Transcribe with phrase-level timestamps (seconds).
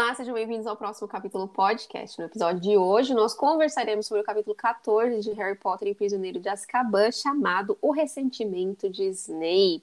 [0.00, 2.20] Olá, sejam bem-vindos ao próximo capítulo podcast.
[2.20, 5.94] No episódio de hoje, nós conversaremos sobre o capítulo 14 de Harry Potter e o
[5.96, 9.82] Prisioneiro de Azkaban, chamado O Ressentimento de Snape.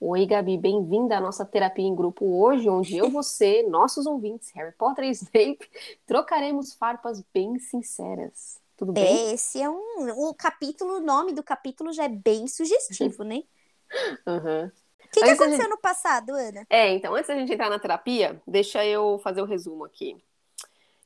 [0.00, 4.72] Oi, Gabi, bem-vinda à nossa terapia em grupo hoje, onde eu, você, nossos ouvintes, Harry
[4.72, 5.70] Potter e Snape,
[6.04, 8.60] trocaremos farpas bem sinceras.
[8.76, 9.04] Tudo bem?
[9.04, 10.28] É, esse é um.
[10.28, 13.44] O capítulo, o nome do capítulo já é bem sugestivo, né?
[14.26, 14.72] Uhum.
[15.10, 16.64] O que, que Antes aconteceu gente- no passado, Ana?
[16.70, 20.16] É, então, antes da gente entrar na terapia, deixa eu fazer o resumo aqui.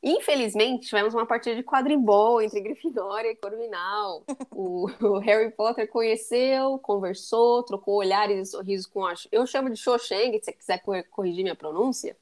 [0.03, 4.23] Infelizmente, tivemos uma partida de quadribol entre Grifinória e Corvinal.
[4.57, 9.15] O, o Harry Potter conheceu, conversou, trocou olhares e sorrisos com a...
[9.33, 12.17] Eu chamo de Cho Chang, se você quiser cor- corrigir minha pronúncia.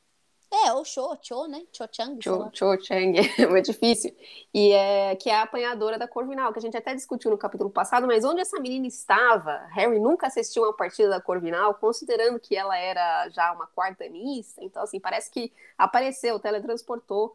[0.52, 1.66] É, o Cho, Cho, né?
[1.72, 2.22] Cho Chang.
[2.22, 2.50] Cho.
[2.52, 4.14] Cho Chang, é muito difícil.
[4.52, 7.70] E é, que é a apanhadora da Corvinal, que a gente até discutiu no capítulo
[7.70, 9.66] passado, mas onde essa menina estava?
[9.70, 14.62] Harry nunca assistiu uma partida da Corvinal, considerando que ela era já uma quartanista.
[14.62, 17.34] Então, assim, parece que apareceu, teletransportou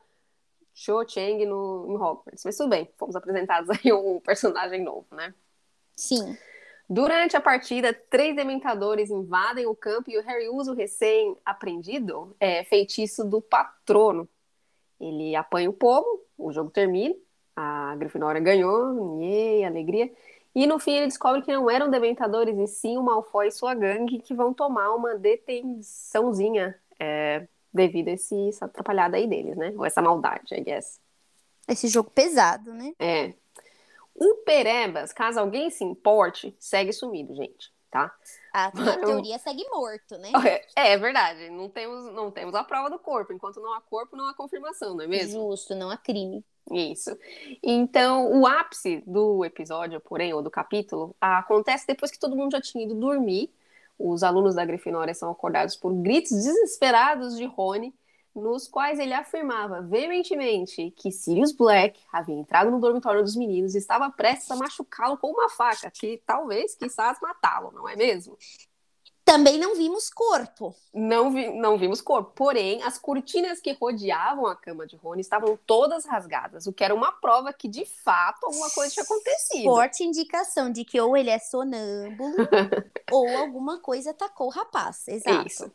[0.72, 2.46] Cho Chang no, em Hogwarts.
[2.46, 5.34] Mas tudo bem, fomos apresentados aí um personagem novo, né?
[5.96, 6.38] Sim.
[6.90, 12.64] Durante a partida, três dementadores invadem o campo e o Harry usa o recém-aprendido é,
[12.64, 14.28] feitiço do patrono.
[15.00, 17.14] Ele apanha o povo, o jogo termina,
[17.56, 20.12] a Grifinória ganhou, yay, alegria.
[20.56, 23.76] E no fim ele descobre que não eram dementadores, e sim o Malfoy e sua
[23.76, 29.74] gangue que vão tomar uma detençãozinha é, devido a esse, essa atrapalhada aí deles, né?
[29.78, 31.00] Ou essa maldade, I guess.
[31.68, 32.94] Esse jogo pesado, né?
[32.98, 33.34] É.
[34.18, 38.12] O Perebas, caso alguém se importe, segue sumido, gente, tá?
[38.52, 40.32] A, teoria segue morto, né?
[40.76, 43.32] É, é verdade, não temos, não temos a prova do corpo.
[43.32, 45.52] Enquanto não há corpo, não há confirmação, não é mesmo?
[45.52, 46.44] Justo, não há crime.
[46.72, 47.16] Isso.
[47.62, 52.62] Então, o ápice do episódio, porém, ou do capítulo, acontece depois que todo mundo já
[52.62, 53.54] tinha ido dormir.
[53.98, 57.94] Os alunos da Grifinória são acordados por gritos desesperados de Rony,
[58.40, 63.78] nos quais ele afirmava veementemente que Sirius Black havia entrado no dormitório dos meninos e
[63.80, 68.38] estava prestes a machucá-lo com uma faca, que talvez, quizás, matá-lo, não é mesmo?
[69.28, 70.74] Também não vimos corpo.
[70.94, 72.32] Não, vi- não vimos corpo.
[72.34, 76.96] Porém, as cortinas que rodeavam a cama de Rony estavam todas rasgadas, o que era
[76.96, 79.64] uma prova que, de fato, alguma coisa tinha acontecido.
[79.66, 82.36] Forte indicação de que ou ele é sonâmbulo
[83.12, 85.06] ou alguma coisa atacou o rapaz.
[85.10, 85.46] Exato.
[85.46, 85.72] Isso.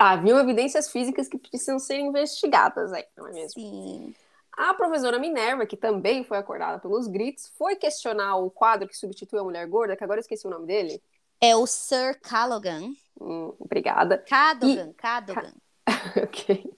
[0.00, 3.60] Haviam evidências físicas que precisam ser investigadas aí, não é mesmo?
[3.60, 4.12] Sim.
[4.52, 9.42] A professora Minerva, que também foi acordada pelos gritos, foi questionar o quadro que substituiu
[9.42, 11.00] a mulher gorda, que agora eu esqueci o nome dele.
[11.40, 12.92] É o Sir Callaghan.
[13.20, 14.18] Hum, obrigada.
[14.18, 15.52] Cadogan, Cadogan.
[16.22, 16.76] Ok.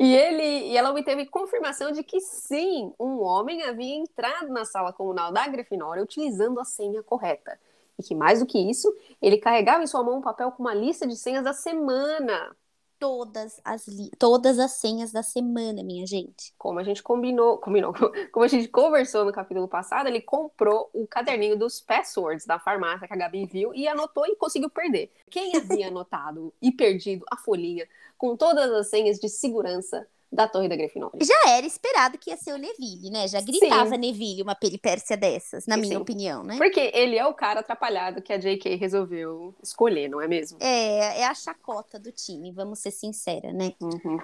[0.00, 4.92] E ele e ela obteve confirmação de que sim, um homem havia entrado na sala
[4.92, 7.58] comunal da Grifinória utilizando a senha correta.
[7.98, 10.74] E que mais do que isso, ele carregava em sua mão um papel com uma
[10.74, 12.56] lista de senhas da semana.
[12.98, 13.84] Todas as,
[14.18, 16.54] todas as senhas da semana, minha gente.
[16.56, 17.92] Como a gente combinou, combinou,
[18.32, 23.06] como a gente conversou no capítulo passado, ele comprou o caderninho dos passwords da farmácia
[23.06, 25.12] que a Gabi viu e anotou e conseguiu perder.
[25.30, 27.86] Quem havia anotado e perdido a folhinha
[28.16, 30.06] com todas as senhas de segurança
[30.36, 31.18] da Torre da Grifinória?
[31.24, 33.26] Já era esperado que ia ser o Neville, né?
[33.26, 36.02] Já gritava Neville uma peripécia dessas, na minha Sim.
[36.02, 36.56] opinião, né?
[36.58, 38.76] Porque ele é o cara atrapalhado que a J.K.
[38.76, 40.58] resolveu escolher, não é mesmo?
[40.60, 43.72] É, é a chacota do time, vamos ser sincera, né?
[43.80, 44.18] Uhum.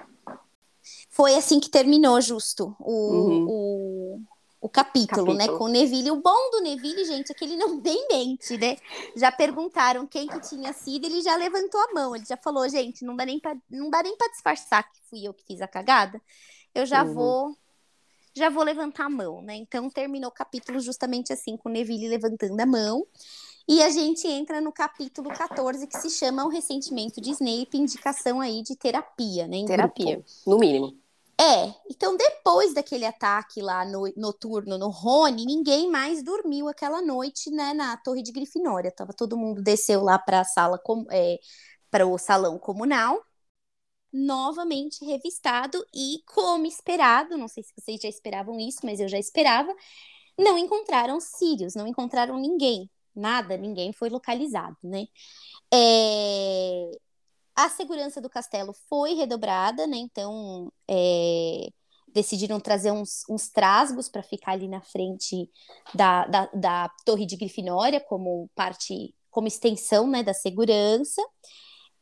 [1.09, 3.45] Foi assim que terminou, justo, o, Uhum.
[3.49, 4.21] o,
[4.63, 5.39] o capítulo, né?
[5.39, 5.57] Capítulo.
[5.57, 6.09] Com o Neville.
[6.11, 8.77] O bom do Neville, gente, é que ele não tem mente, né?
[9.13, 12.15] Já perguntaram quem que tinha sido, ele já levantou a mão.
[12.15, 15.27] Ele já falou, gente, não dá nem pra, não dá nem pra disfarçar que fui
[15.27, 16.21] eu que fiz a cagada.
[16.73, 17.13] Eu já Uhum.
[17.13, 17.57] vou
[18.35, 19.55] já vou levantar a mão, né?
[19.55, 23.05] Então terminou o capítulo justamente assim, com o Neville levantando a mão.
[23.67, 28.41] E a gente entra no capítulo 14, que se chama O Ressentimento de Snape, indicação
[28.41, 29.63] aí de terapia, né?
[29.65, 30.29] Terapia, grupo.
[30.47, 30.97] no mínimo.
[31.39, 37.49] É, então depois daquele ataque lá no, noturno no Rony, ninguém mais dormiu aquela noite,
[37.49, 38.91] né, na Torre de Grifinória.
[38.91, 40.79] Tava todo mundo desceu lá para a sala,
[41.11, 41.39] é,
[41.89, 43.21] para o salão comunal,
[44.11, 49.17] novamente revistado e como esperado, não sei se vocês já esperavam isso, mas eu já
[49.19, 49.73] esperava,
[50.37, 55.07] não encontraram Sirius, não encontraram ninguém, nada, ninguém foi localizado, né?
[55.73, 56.91] É,
[57.55, 59.97] a segurança do castelo foi redobrada, né?
[59.97, 61.67] Então é,
[62.13, 65.49] decidiram trazer uns, uns trasgos para ficar ali na frente
[65.93, 71.21] da, da, da torre de Grifinória como parte, como extensão, né, da segurança.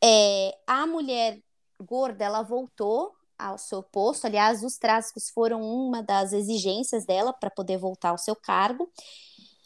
[0.03, 1.39] É, a mulher
[1.79, 4.25] gorda, ela voltou ao seu posto.
[4.25, 8.91] Aliás, os trasgos foram uma das exigências dela para poder voltar ao seu cargo.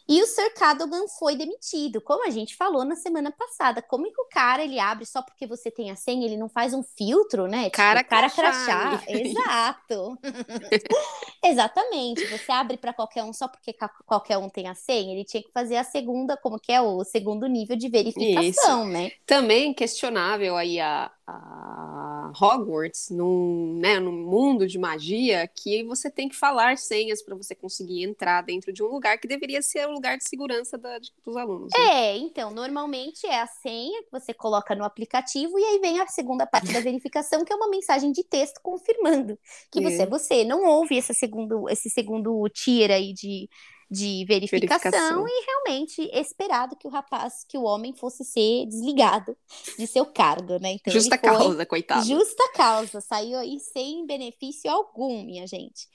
[0.08, 3.82] E o Sir Cadogan foi demitido, como a gente falou na semana passada.
[3.82, 6.48] Como é que o cara ele abre só porque você tem a senha, ele não
[6.48, 7.70] faz um filtro, né?
[7.70, 8.98] Cara, tipo, cara crachá.
[8.98, 9.04] crachá.
[9.08, 10.18] Exato.
[11.44, 12.24] Exatamente.
[12.26, 13.74] Você abre para qualquer um só porque
[14.06, 17.02] qualquer um tem a senha, ele tinha que fazer a segunda, como que é o
[17.04, 18.92] segundo nível de verificação, Isso.
[18.92, 19.10] né?
[19.26, 26.28] Também questionável aí a, a Hogwarts, num, né, num mundo de magia, que você tem
[26.28, 29.95] que falar senhas para você conseguir entrar dentro de um lugar que deveria ser o
[29.96, 31.70] lugar de segurança da- de- dos alunos.
[31.76, 31.84] né?
[31.90, 36.06] É, então, normalmente é a senha que você coloca no aplicativo e aí vem a
[36.06, 39.38] segunda parte da verificação, que é uma mensagem de texto confirmando
[39.70, 40.06] que você é É.
[40.06, 40.44] você.
[40.44, 43.48] Não houve esse segundo, esse segundo tier aí de,
[43.90, 45.28] de verificação, Verificação.
[45.28, 49.36] e realmente esperado que o rapaz, que o homem fosse ser desligado
[49.78, 50.72] de seu cargo, né?
[50.72, 52.04] Então Justa causa, coitado.
[52.06, 55.88] Justa causa, saiu aí sem benefício algum, minha gente.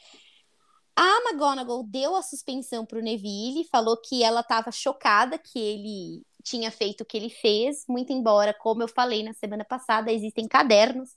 [0.95, 6.23] A McGonagall deu a suspensão para o Neville, falou que ela estava chocada que ele
[6.43, 10.47] tinha feito o que ele fez, muito embora, como eu falei na semana passada, existem
[10.47, 11.09] cadernos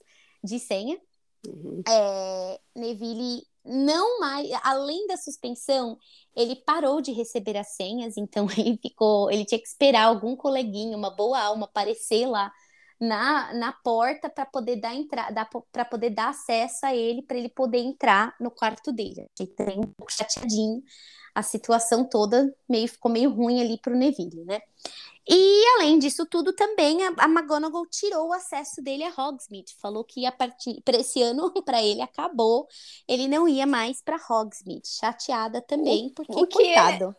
[0.43, 0.97] de senha.
[1.45, 1.81] Uhum.
[1.87, 5.97] É, Neville não mais, além da suspensão,
[6.35, 10.95] ele parou de receber as senhas, então ele ficou, ele tinha que esperar algum coleguinha,
[10.95, 12.51] uma boa alma aparecer lá
[12.99, 17.49] na, na porta para poder dar entrada, para poder dar acesso a ele, para ele
[17.49, 19.27] poder entrar no quarto dele.
[19.33, 20.83] Achei também um pouco chateadinho.
[21.33, 24.61] A situação toda meio ficou meio ruim ali para o Neville, né?
[25.27, 29.75] E além disso tudo, também a, a McGonagall tirou o acesso dele a Hogsmeade.
[29.81, 32.67] Falou que a partir para esse ano para ele acabou,
[33.07, 34.87] ele não ia mais para Hogsmeade.
[34.87, 37.15] Chateada também, porque o que é- coitado.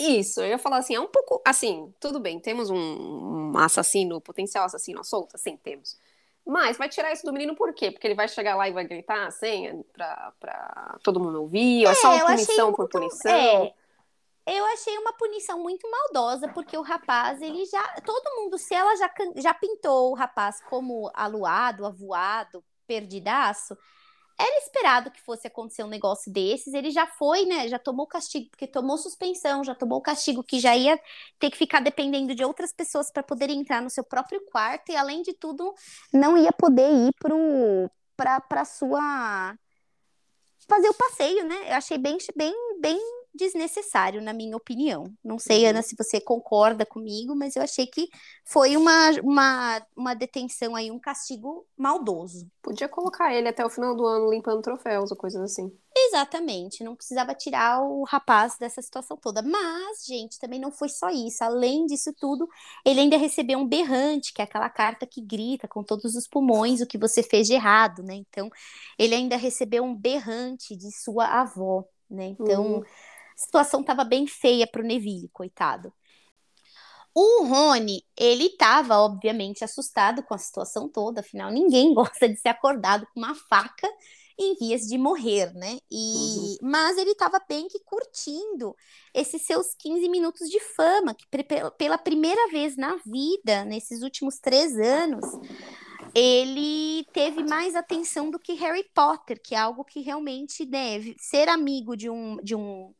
[0.00, 4.64] Isso, eu ia falar assim, é um pouco assim, tudo bem, temos um, assassino, potencial
[4.64, 5.36] assassino à solta?
[5.38, 5.98] Sim, temos.
[6.46, 7.90] Mas vai tirar isso do menino por quê?
[7.90, 11.84] Porque ele vai chegar lá e vai gritar a senha pra, pra todo mundo ouvir?
[11.84, 13.30] ou é só É, eu uma punição por muito- punição?
[13.30, 13.74] é,
[14.46, 17.82] eu achei uma punição muito maldosa, porque o rapaz, ele já.
[18.04, 23.76] Todo mundo, se ela já, já pintou o rapaz como aluado, avoado, perdidaço,
[24.40, 26.72] era esperado que fosse acontecer um negócio desses.
[26.72, 27.68] Ele já foi, né?
[27.68, 30.98] Já tomou castigo, porque tomou suspensão, já tomou castigo que já ia
[31.38, 34.96] ter que ficar dependendo de outras pessoas para poder entrar no seu próprio quarto, e
[34.96, 35.74] além de tudo,
[36.12, 37.12] não ia poder ir
[38.16, 39.54] pra sua
[40.66, 41.56] fazer o passeio, né?
[41.68, 45.12] Eu achei bem, bem, bem desnecessário, na minha opinião.
[45.24, 45.70] Não sei, Uhum.
[45.70, 48.08] Ana, se você concorda comigo, mas eu achei que
[48.44, 52.50] foi uma, uma, uma detenção aí, um castigo maldoso.
[52.62, 55.70] Podia colocar ele até o final do ano limpando troféus ou coisas assim.
[55.96, 59.42] Exatamente, não precisava tirar o rapaz dessa situação toda.
[59.42, 61.42] Mas, gente, também não foi só isso.
[61.42, 62.48] Além disso tudo,
[62.84, 66.80] ele ainda recebeu um berrante, que é aquela carta que grita com todos os pulmões
[66.80, 68.14] o que você fez de errado, né?
[68.14, 68.48] Então,
[68.98, 72.26] ele ainda recebeu um berrante de sua avó, né?
[72.26, 72.84] Então, Uhum.
[73.40, 75.92] A situação estava bem feia para o Neville, coitado.
[77.14, 82.50] O Rony, ele estava, obviamente, assustado com a situação toda, afinal, ninguém gosta de ser
[82.50, 83.88] acordado com uma faca
[84.38, 85.78] em vias de morrer, né?
[85.90, 88.74] E, Mas ele estava bem que curtindo
[89.12, 91.26] esses seus 15 minutos de fama, que
[91.76, 95.26] pela primeira vez na vida, nesses últimos três anos,
[96.14, 101.48] ele teve mais atenção do que Harry Potter, que é algo que realmente deve ser
[101.48, 102.94] amigo de um, de um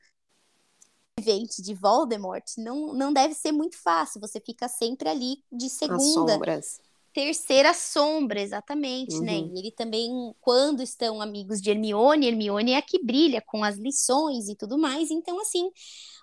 [1.20, 4.20] vivente de Voldemort não, não deve ser muito fácil.
[4.20, 6.80] Você fica sempre ali de As segunda, sombras.
[7.12, 9.38] terceira sombra, exatamente, né?
[9.38, 9.52] Uhum.
[9.54, 13.76] E ele também, quando estão amigos de Hermione, Hermione é a que brilha com as
[13.76, 15.10] lições e tudo mais.
[15.10, 15.70] Então, assim,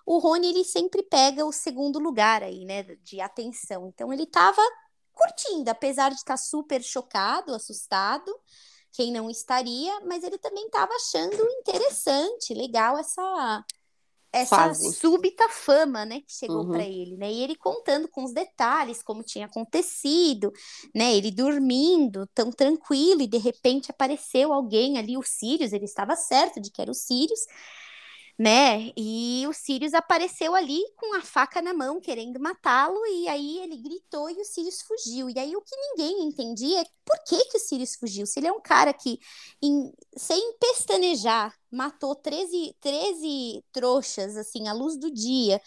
[0.06, 3.88] o Rony, ele sempre pega o segundo lugar aí, né, de atenção.
[3.88, 4.62] Então, ele tava
[5.14, 8.32] curtindo, apesar de estar super chocado, assustado,
[8.94, 13.66] quem não estaria, mas ele também estava achando interessante, legal essa
[14.34, 14.86] essa Fase.
[15.00, 16.68] súbita fama, né, que chegou Uhum.
[16.68, 17.32] para ele, né?
[17.32, 20.52] E ele contando com os detalhes como tinha acontecido,
[20.96, 21.16] né?
[21.16, 26.60] Ele dormindo tão tranquilo e de repente apareceu alguém ali, o Sirius, ele estava certo
[26.62, 27.40] de que era o Sirius,
[28.40, 28.92] né?
[28.96, 33.78] E o Sirius apareceu ali com a faca na mão, querendo matá-lo, e aí ele
[33.78, 35.30] gritou e o Sirius fugiu.
[35.30, 38.28] E aí o que ninguém entendia é por que, que o Sirius fugiu.
[38.28, 39.20] Se ele é um cara que,
[39.62, 45.60] em- sem pestanejar, matou 13, 13 trouxas, assim, à luz do dia.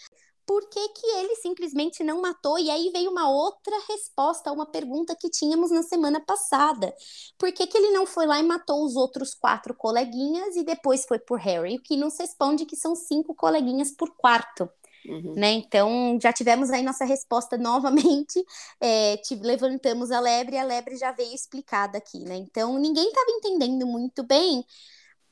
[0.51, 2.59] Por que, que ele simplesmente não matou?
[2.59, 6.93] E aí veio uma outra resposta a uma pergunta que tínhamos na semana passada.
[7.39, 11.05] Por que, que ele não foi lá e matou os outros quatro coleguinhas e depois
[11.07, 11.77] foi por Harry?
[11.77, 14.69] O que nos responde que são cinco coleguinhas por quarto,
[15.05, 15.37] Uhum.
[15.37, 15.53] né?
[15.53, 18.45] Então já tivemos aí nossa resposta novamente.
[18.81, 22.37] é, te- levantamos a lebre e a lebre já veio explicada aqui, né?
[22.37, 24.65] Então ninguém estava entendendo muito bem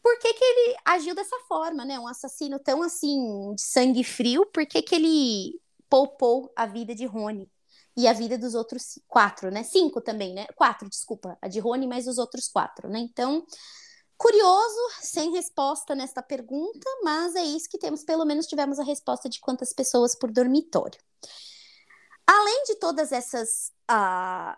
[0.02, 1.99] por que, que ele agiu dessa forma, né?
[1.99, 7.07] Um assassino tão assim, de sangue frio, por que, que ele poupou a vida de
[7.07, 7.50] Rony?
[7.97, 9.64] E a vida dos outros quatro, né?
[9.64, 10.47] Cinco também, né?
[10.55, 11.37] Quatro, desculpa.
[11.43, 13.00] A de Rony, mais os outros quatro, né?
[13.00, 13.45] Então,
[14.17, 18.05] curioso, sem resposta nesta pergunta, mas é isso que temos.
[18.05, 21.00] Pelo menos tivemos a resposta de quantas pessoas por dormitório.
[22.25, 24.57] Além de todas essas uh,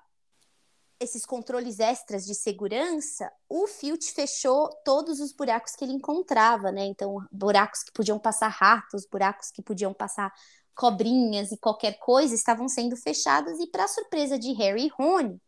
[1.01, 6.85] esses controles extras de segurança, o Filt fechou todos os buracos que ele encontrava, né?
[6.85, 10.31] Então, buracos que podiam passar ratos, buracos que podiam passar
[10.75, 15.41] cobrinhas e qualquer coisa estavam sendo fechados e para surpresa de Harry e Rony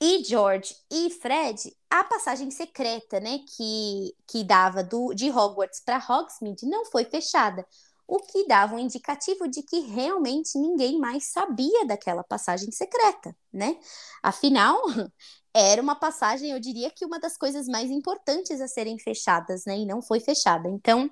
[0.00, 5.96] e George e Fred, a passagem secreta, né, que que dava do de Hogwarts para
[5.96, 7.66] Hogsmeade não foi fechada
[8.06, 13.78] o que dava um indicativo de que realmente ninguém mais sabia daquela passagem secreta, né?
[14.22, 14.80] Afinal,
[15.52, 19.78] era uma passagem, eu diria que uma das coisas mais importantes a serem fechadas, né?
[19.78, 20.68] E não foi fechada.
[20.68, 21.10] Então,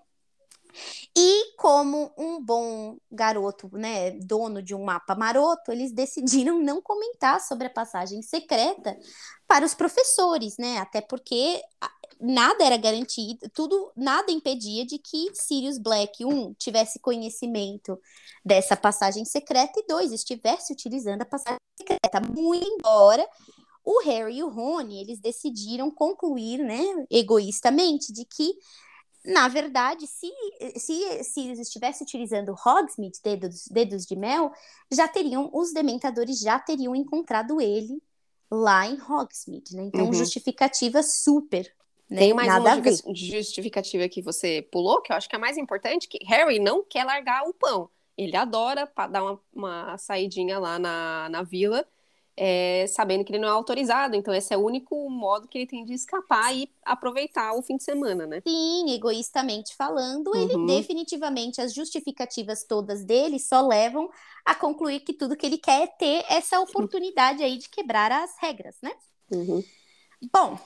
[1.17, 7.41] e como um bom garoto, né, dono de um mapa maroto, eles decidiram não comentar
[7.41, 8.97] sobre a passagem secreta
[9.47, 10.79] para os professores, né?
[10.79, 11.63] Até porque
[12.25, 18.01] nada era garantido, tudo, nada impedia de que Sirius Black, um, tivesse conhecimento
[18.45, 22.21] dessa passagem secreta e dois, estivesse utilizando a passagem secreta.
[22.21, 23.29] Muito embora
[23.85, 28.55] o Harry e o Rony, eles decidiram concluir, né, egoístamente, de que
[29.27, 30.31] na verdade, se,
[30.77, 34.53] se Sirius estivesse utilizando Hogsmeade, dedos, dedos de mel,
[34.93, 38.03] já teriam, os dementadores já teriam encontrado ele
[38.51, 39.85] lá em Hogsmeade, né?
[39.85, 40.13] Então, uhum.
[40.13, 41.75] justificativa super
[42.09, 42.19] né?
[42.19, 46.09] Tem mais Nada uma justificativa que você pulou, que eu acho que é mais importante,
[46.09, 47.89] que Harry não quer largar o pão.
[48.17, 51.85] Ele adora dar uma, uma saidinha lá na, na vila,
[52.37, 54.15] é, sabendo que ele não é autorizado.
[54.15, 57.77] Então, esse é o único modo que ele tem de escapar e aproveitar o fim
[57.77, 58.41] de semana, né?
[58.47, 60.37] Sim, egoístamente falando, uhum.
[60.37, 64.09] ele definitivamente, as justificativas todas dele só levam
[64.45, 68.37] a concluir que tudo que ele quer é ter essa oportunidade aí de quebrar as
[68.39, 68.93] regras, né?
[69.31, 69.65] Uhum.
[70.33, 70.59] Bom,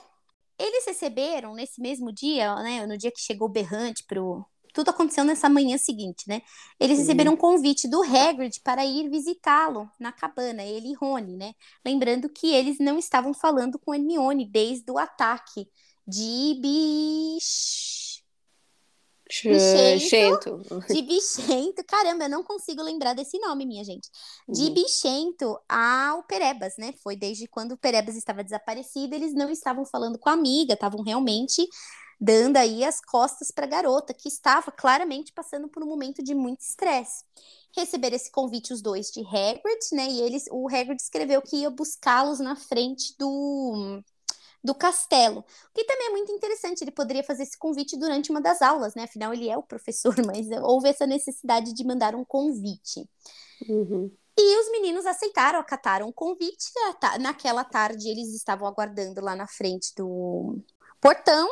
[0.59, 5.23] eles receberam nesse mesmo dia, né, no dia que chegou o berrante pro tudo aconteceu
[5.23, 6.43] nessa manhã seguinte, né?
[6.79, 11.53] Eles receberam um convite do Hagrid para ir visitá-lo na cabana, ele e Rony, né?
[11.83, 15.67] Lembrando que eles não estavam falando com Hermione desde o ataque
[16.07, 17.88] de bicho
[19.29, 20.61] Bichento.
[20.87, 21.83] De bichento.
[21.85, 24.09] Caramba, eu não consigo lembrar desse nome, minha gente.
[24.47, 24.73] De uhum.
[24.73, 26.93] bichento ao Perebas, né?
[27.03, 31.03] Foi desde quando o Perebas estava desaparecido, eles não estavam falando com a amiga, estavam
[31.03, 31.67] realmente
[32.19, 36.35] dando aí as costas para a garota, que estava claramente passando por um momento de
[36.35, 37.23] muito estresse.
[37.75, 40.09] Receber esse convite os dois de Hagrid, né?
[40.09, 44.01] E eles, o Hagrid escreveu que ia buscá-los na frente do
[44.63, 45.39] do castelo.
[45.39, 48.93] O que também é muito interessante, ele poderia fazer esse convite durante uma das aulas,
[48.95, 49.03] né?
[49.03, 53.09] Afinal, ele é o professor, mas houve essa necessidade de mandar um convite.
[53.67, 54.11] Uhum.
[54.37, 56.71] E os meninos aceitaram, acataram o convite.
[57.19, 60.63] Naquela tarde, eles estavam aguardando lá na frente do
[61.01, 61.49] portão.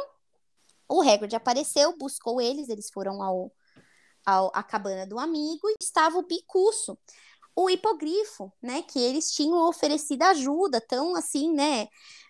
[0.88, 3.52] O Hagrid apareceu, buscou eles, eles foram ao,
[4.26, 6.98] ao à cabana do amigo e estava o Bicuço,
[7.58, 8.84] o hipogrifo, né?
[8.84, 11.88] Que eles tinham oferecido ajuda, tão assim, né?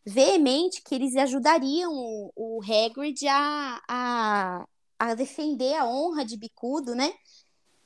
[0.07, 4.67] veemente que eles ajudariam o, o Hagrid a, a,
[4.97, 7.13] a defender a honra de Bicudo, né?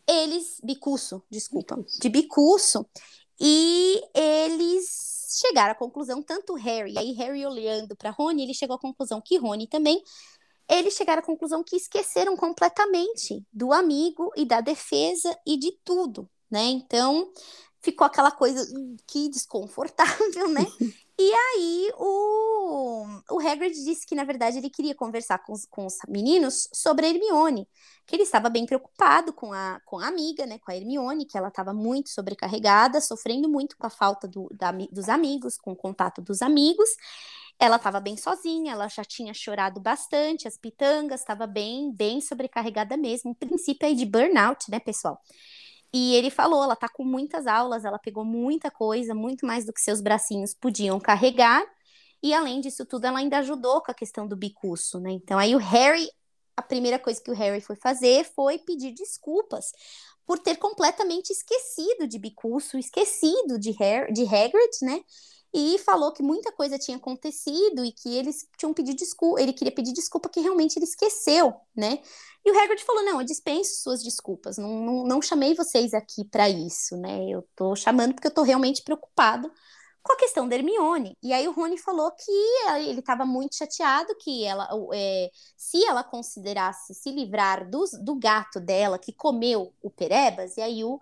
[0.08, 2.00] Eles, Bicuço, desculpa, Bicuço.
[2.00, 2.86] de Bicuço,
[3.40, 8.80] e eles chegaram à conclusão, tanto Harry, aí Harry olhando para Rony, ele chegou à
[8.80, 10.04] conclusão que Rony também,
[10.70, 16.30] eles chegaram à conclusão que esqueceram completamente do amigo e da defesa e de tudo,
[16.51, 16.63] né?
[16.65, 17.31] Então,
[17.81, 20.65] ficou aquela coisa hum, que desconfortável, né?
[21.24, 25.86] E aí o, o Hagrid disse que, na verdade, ele queria conversar com os, com
[25.86, 27.67] os meninos sobre a Hermione,
[28.08, 31.38] que ele estava bem preocupado com a, com a amiga, né, com a Hermione, que
[31.38, 35.75] ela estava muito sobrecarregada, sofrendo muito com a falta do, da, dos amigos, com o
[35.75, 36.89] contato dos amigos.
[37.60, 42.98] Ela estava bem sozinha, ela já tinha chorado bastante, as pitangas, estava bem, bem sobrecarregada
[42.98, 43.29] mesmo.
[43.29, 45.22] Um princípio aí de burnout, né, pessoal?
[45.94, 49.74] E ele falou, ela tá com muitas aulas, ela pegou muita coisa, muito mais do
[49.74, 51.64] que seus bracinhos podiam carregar.
[52.24, 55.12] E além disso tudo, ela ainda ajudou com a questão do bicuço, né?
[55.12, 56.10] Então aí o Harry,
[56.56, 59.72] a primeira coisa que o Harry foi fazer foi pedir desculpas
[60.26, 65.02] por ter completamente esquecido de bicuço, esquecido de, Harry, de Hagrid, né?
[65.53, 69.74] E falou que muita coisa tinha acontecido e que eles tinham pedido desculpa, ele queria
[69.74, 72.00] pedir desculpa que realmente ele esqueceu, né?
[72.46, 76.24] E o Hagrid falou: não, eu dispenso suas desculpas, não, não, não chamei vocês aqui
[76.24, 77.27] para isso, né?
[77.29, 79.51] Eu tô chamando porque eu tô realmente preocupado
[80.03, 81.17] com a questão da Hermione.
[81.22, 82.31] E aí o Rony falou que
[82.88, 88.60] ele estava muito chateado que ela, é, se ela considerasse se livrar do, do gato
[88.60, 91.00] dela que comeu o Perebas, e aí o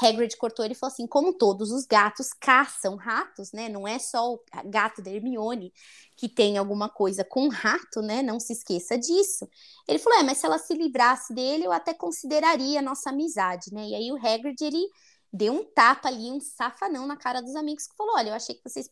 [0.00, 3.68] Hagrid cortou ele e falou assim: como todos os gatos caçam ratos, né?
[3.68, 5.72] Não é só o gato da Hermione
[6.16, 8.22] que tem alguma coisa com rato, né?
[8.22, 9.48] Não se esqueça disso.
[9.86, 13.72] Ele falou: é, mas se ela se livrasse dele, eu até consideraria a nossa amizade,
[13.72, 13.86] né?
[13.88, 14.86] E aí o Hagrid ele
[15.32, 18.54] deu um tapa ali, um safanão na cara dos amigos que falou: olha, eu achei
[18.54, 18.88] que vocês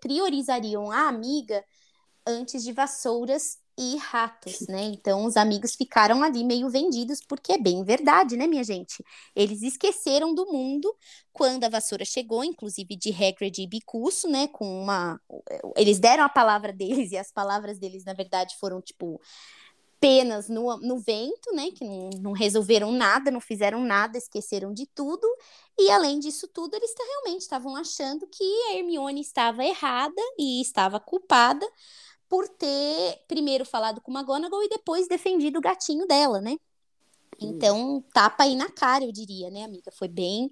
[0.00, 1.64] priorizariam a amiga
[2.26, 4.82] antes de vassouras e ratos, né?
[4.84, 9.04] Então os amigos ficaram ali meio vendidos, porque é bem verdade, né, minha gente?
[9.34, 10.94] Eles esqueceram do mundo
[11.32, 14.46] quando a vassoura chegou, inclusive de Hagrid e Bicuço, né?
[14.48, 15.20] Com uma.
[15.76, 19.20] Eles deram a palavra deles e as palavras deles, na verdade, foram tipo
[20.00, 21.70] penas no, no vento, né?
[21.70, 25.26] Que não, não resolveram nada, não fizeram nada, esqueceram de tudo.
[25.78, 31.00] E além disso tudo, eles realmente estavam achando que a Hermione estava errada e estava
[31.00, 31.66] culpada
[32.34, 36.56] por ter primeiro falado com McGonagall e depois defendido o gatinho dela, né?
[37.40, 39.92] Então, tapa aí na cara, eu diria, né, amiga?
[39.92, 40.50] Foi bem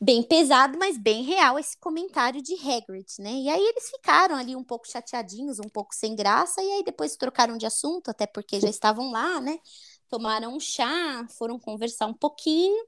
[0.00, 3.30] bem pesado, mas bem real esse comentário de Hagrid, né?
[3.30, 7.14] E aí eles ficaram ali um pouco chateadinhos, um pouco sem graça, e aí depois
[7.14, 9.58] trocaram de assunto, até porque já estavam lá, né?
[10.08, 12.82] Tomaram um chá, foram conversar um pouquinho.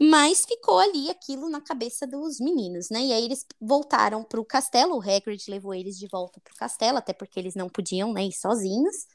[0.00, 3.00] Mas ficou ali aquilo na cabeça dos meninos, né?
[3.02, 4.96] E aí eles voltaram para o castelo.
[4.96, 8.24] O Hagrid levou eles de volta para o castelo, até porque eles não podiam né,
[8.24, 9.06] ir sozinhos.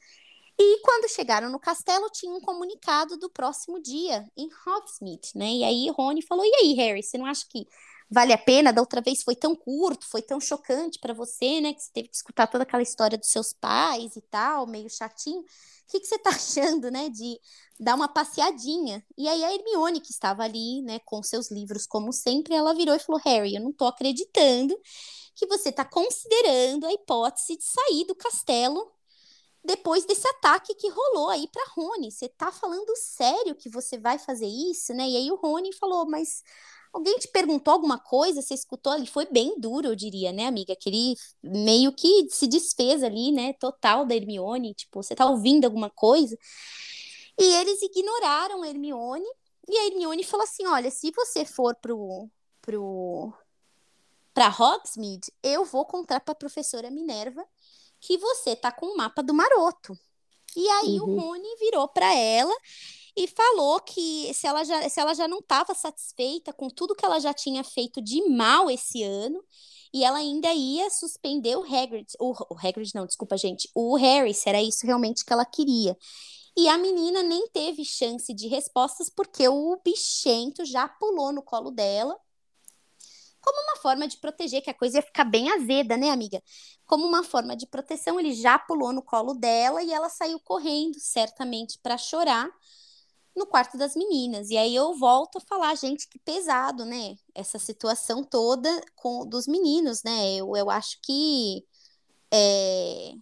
[0.58, 5.50] E quando chegaram no castelo, tinha um comunicado do próximo dia em Hogsmeade, né?
[5.50, 7.66] E aí Rony falou: "E aí, Harry, você não acha que
[8.10, 8.72] vale a pena?
[8.72, 11.72] Da outra vez foi tão curto, foi tão chocante para você, né?
[11.74, 15.40] Que você teve que escutar toda aquela história dos seus pais e tal, meio chatinho.
[15.40, 15.44] O
[15.88, 17.38] que, que você tá achando, né, de
[17.78, 19.04] dar uma passeadinha?
[19.16, 22.94] E aí a Hermione, que estava ali, né, com seus livros, como sempre, ela virou
[22.94, 24.78] e falou: Harry, eu não tô acreditando
[25.34, 28.92] que você tá considerando a hipótese de sair do castelo
[29.64, 32.10] depois desse ataque que rolou aí para Rony.
[32.10, 35.08] Você tá falando sério que você vai fazer isso, né?
[35.08, 36.42] E aí o Rony falou: Mas
[36.92, 38.42] Alguém te perguntou alguma coisa?
[38.42, 39.06] Você escutou ali?
[39.06, 40.72] Foi bem duro, eu diria, né, amiga?
[40.72, 43.52] Aquele meio que se desfez ali, né?
[43.54, 44.74] Total da Hermione.
[44.74, 46.36] Tipo, você tá ouvindo alguma coisa?
[47.38, 49.28] E eles ignoraram a Hermione.
[49.68, 52.28] E a Hermione falou assim: olha, se você for pro.
[52.60, 53.32] pro
[54.34, 57.44] para Hogsmeade, eu vou contar para a professora Minerva
[57.98, 59.98] que você tá com o mapa do maroto.
[60.56, 61.16] E aí uhum.
[61.16, 62.54] o Rony virou para ela
[63.18, 67.04] e falou que se ela já, se ela já não estava satisfeita com tudo que
[67.04, 69.42] ela já tinha feito de mal esse ano,
[69.92, 74.32] e ela ainda ia suspender o Hagrid, o, o Hagrid não, desculpa, gente, o Harry,
[74.32, 75.96] se era isso realmente que ela queria.
[76.56, 81.72] E a menina nem teve chance de respostas porque o bichento já pulou no colo
[81.72, 82.16] dela
[83.40, 86.42] como uma forma de proteger, que a coisa ia ficar bem azeda, né, amiga?
[86.84, 90.98] Como uma forma de proteção, ele já pulou no colo dela e ela saiu correndo,
[91.00, 92.48] certamente para chorar,
[93.38, 94.50] no quarto das meninas.
[94.50, 97.16] E aí eu volto a falar, gente, que pesado, né?
[97.34, 100.34] Essa situação toda com dos meninos, né?
[100.36, 101.64] Eu, eu acho que
[102.32, 103.14] é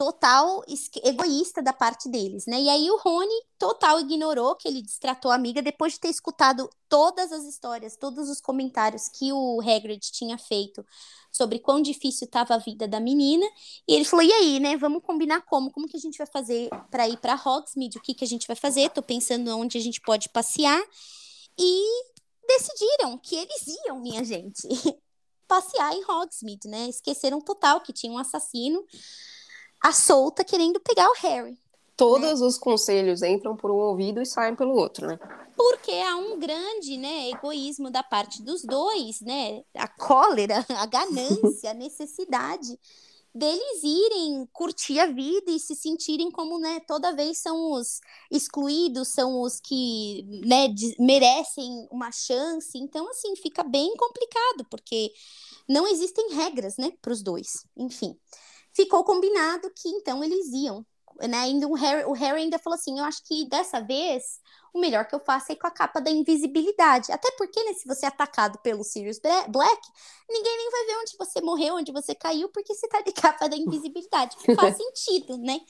[0.00, 0.64] total
[1.04, 2.58] egoísta da parte deles, né?
[2.58, 6.70] E aí o Rony total ignorou que ele distratou a amiga depois de ter escutado
[6.88, 10.82] todas as histórias, todos os comentários que o Hagrid tinha feito
[11.30, 13.44] sobre quão difícil estava a vida da menina.
[13.86, 14.74] E ele falou: "E aí, né?
[14.78, 15.70] Vamos combinar como?
[15.70, 17.98] Como que a gente vai fazer para ir para Hogsmeade?
[17.98, 18.88] O que que a gente vai fazer?
[18.88, 20.82] Tô pensando onde a gente pode passear".
[21.58, 22.04] E
[22.48, 24.66] decidiram que eles iam, minha gente,
[25.46, 26.88] passear em Hogsmeade, né?
[26.88, 28.82] Esqueceram total que tinha um assassino
[29.80, 31.58] a solta querendo pegar o Harry.
[31.96, 32.46] Todos né?
[32.46, 35.18] os conselhos entram por um ouvido e saem pelo outro, né?
[35.56, 39.62] Porque há um grande, né, egoísmo da parte dos dois, né?
[39.74, 42.78] A cólera, a ganância, a necessidade
[43.34, 49.08] deles irem curtir a vida e se sentirem como, né, toda vez são os excluídos,
[49.08, 52.76] são os que, né, merecem uma chance.
[52.76, 55.12] Então, assim, fica bem complicado, porque
[55.68, 57.64] não existem regras, né, para os dois.
[57.76, 58.18] Enfim
[58.82, 60.84] ficou combinado que então eles iam.
[61.28, 61.36] Né?
[61.38, 64.40] Ainda o Harry, o Harry ainda falou assim: eu acho que dessa vez
[64.72, 67.10] o melhor que eu faço é ir com a capa da invisibilidade.
[67.12, 69.80] Até porque, né, se você é atacado pelo Sirius Black,
[70.28, 73.48] ninguém nem vai ver onde você morreu, onde você caiu, porque você tá de capa
[73.48, 74.36] da invisibilidade.
[74.56, 75.60] Faz sentido, né?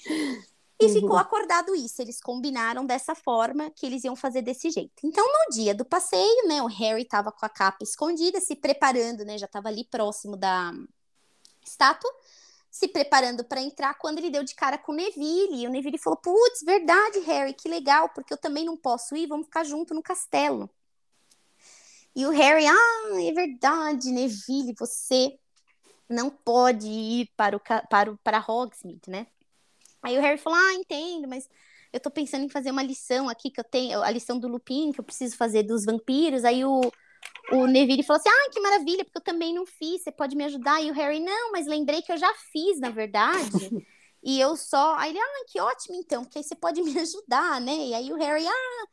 [0.79, 0.93] E uhum.
[0.93, 2.01] ficou acordado isso.
[2.01, 4.95] Eles combinaram dessa forma que eles iam fazer desse jeito.
[5.03, 9.25] Então, no dia do passeio, né, o Harry tava com a capa escondida, se preparando,
[9.25, 9.37] né?
[9.37, 10.73] Já tava ali próximo da
[11.65, 12.11] estátua
[12.71, 15.63] se preparando para entrar quando ele deu de cara com o Neville.
[15.63, 19.27] E o Neville falou: Putz, verdade, Harry, que legal, porque eu também não posso ir,
[19.27, 20.71] vamos ficar junto no castelo.
[22.15, 25.39] E o Harry, ah, é verdade, Neville, você
[26.09, 29.27] não pode ir para o para, o, para Hogsmeade, né?
[30.03, 31.49] Aí o Harry falou, ah, entendo, mas
[31.93, 34.93] eu tô pensando em fazer uma lição aqui que eu tenho, a lição do Lupin,
[34.93, 36.45] que eu preciso fazer dos vampiros.
[36.45, 36.81] Aí o,
[37.53, 40.45] o Neville falou assim: Ah, que maravilha, porque eu também não fiz, você pode me
[40.45, 40.81] ajudar?
[40.83, 43.51] E o Harry, não, mas lembrei que eu já fiz, na verdade.
[44.23, 44.95] e eu só.
[44.97, 47.75] Aí ele, ah, que ótimo então, porque aí você pode me ajudar, né?
[47.75, 48.87] E aí o Harry, ah,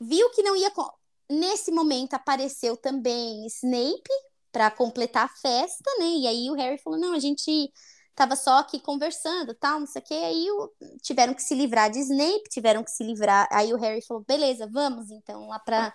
[0.00, 0.72] viu que não ia.
[1.30, 4.10] Nesse momento apareceu também Snape
[4.52, 6.06] para completar a festa, né?
[6.06, 7.72] E aí o Harry falou: não, a gente
[8.14, 10.14] tava só aqui conversando, tal, não sei o quê.
[10.14, 10.72] Aí o...
[11.02, 13.48] tiveram que se livrar de Snape, tiveram que se livrar.
[13.50, 15.92] Aí o Harry falou: beleza, vamos então lá para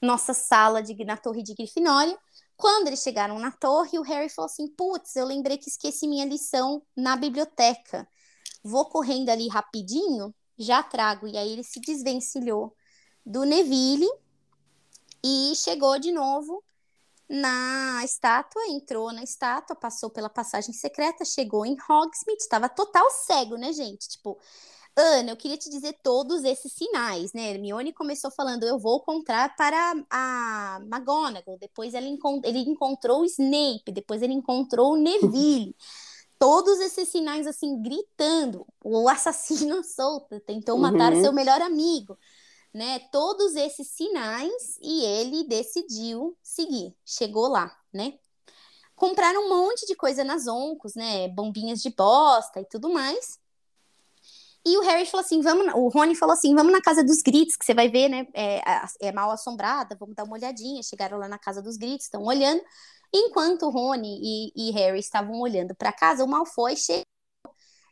[0.00, 2.18] nossa sala de, na torre de Grifinória.
[2.56, 6.24] Quando eles chegaram na torre, o Harry falou assim: putz, eu lembrei que esqueci minha
[6.24, 8.08] lição na biblioteca.
[8.62, 11.26] Vou correndo ali rapidinho, já trago.
[11.26, 12.74] E aí ele se desvencilhou
[13.24, 14.08] do Neville
[15.22, 16.62] e chegou de novo
[17.28, 23.56] na estátua, entrou na estátua, passou pela passagem secreta, chegou em Hogsmeade, estava total cego,
[23.56, 24.08] né, gente?
[24.08, 24.38] Tipo,
[24.96, 27.50] Ana, eu queria te dizer todos esses sinais, né?
[27.50, 33.26] Hermione começou falando, eu vou contar para a McGonagall, depois ele, encont ele encontrou o
[33.26, 35.76] Snape, depois ele encontrou o Neville.
[36.38, 41.22] todos esses sinais, assim, gritando, o assassino solto, tentou matar uhum.
[41.22, 42.18] seu melhor amigo
[42.76, 46.94] né, todos esses sinais e ele decidiu seguir.
[47.06, 48.18] Chegou lá, né?
[48.94, 51.26] Compraram um monte de coisa nas Oncos, né?
[51.28, 53.40] Bombinhas de bosta e tudo mais.
[54.66, 55.72] E o Harry falou assim: vamos.
[55.74, 58.26] O Rony falou assim: vamos na casa dos gritos, que você vai ver, né?
[58.34, 58.60] É,
[59.00, 60.82] é mal assombrada, vamos dar uma olhadinha.
[60.82, 62.60] Chegaram lá na casa dos gritos, estão olhando.
[63.14, 67.04] Enquanto Rony e, e Harry estavam olhando para casa, o Malfoy chegou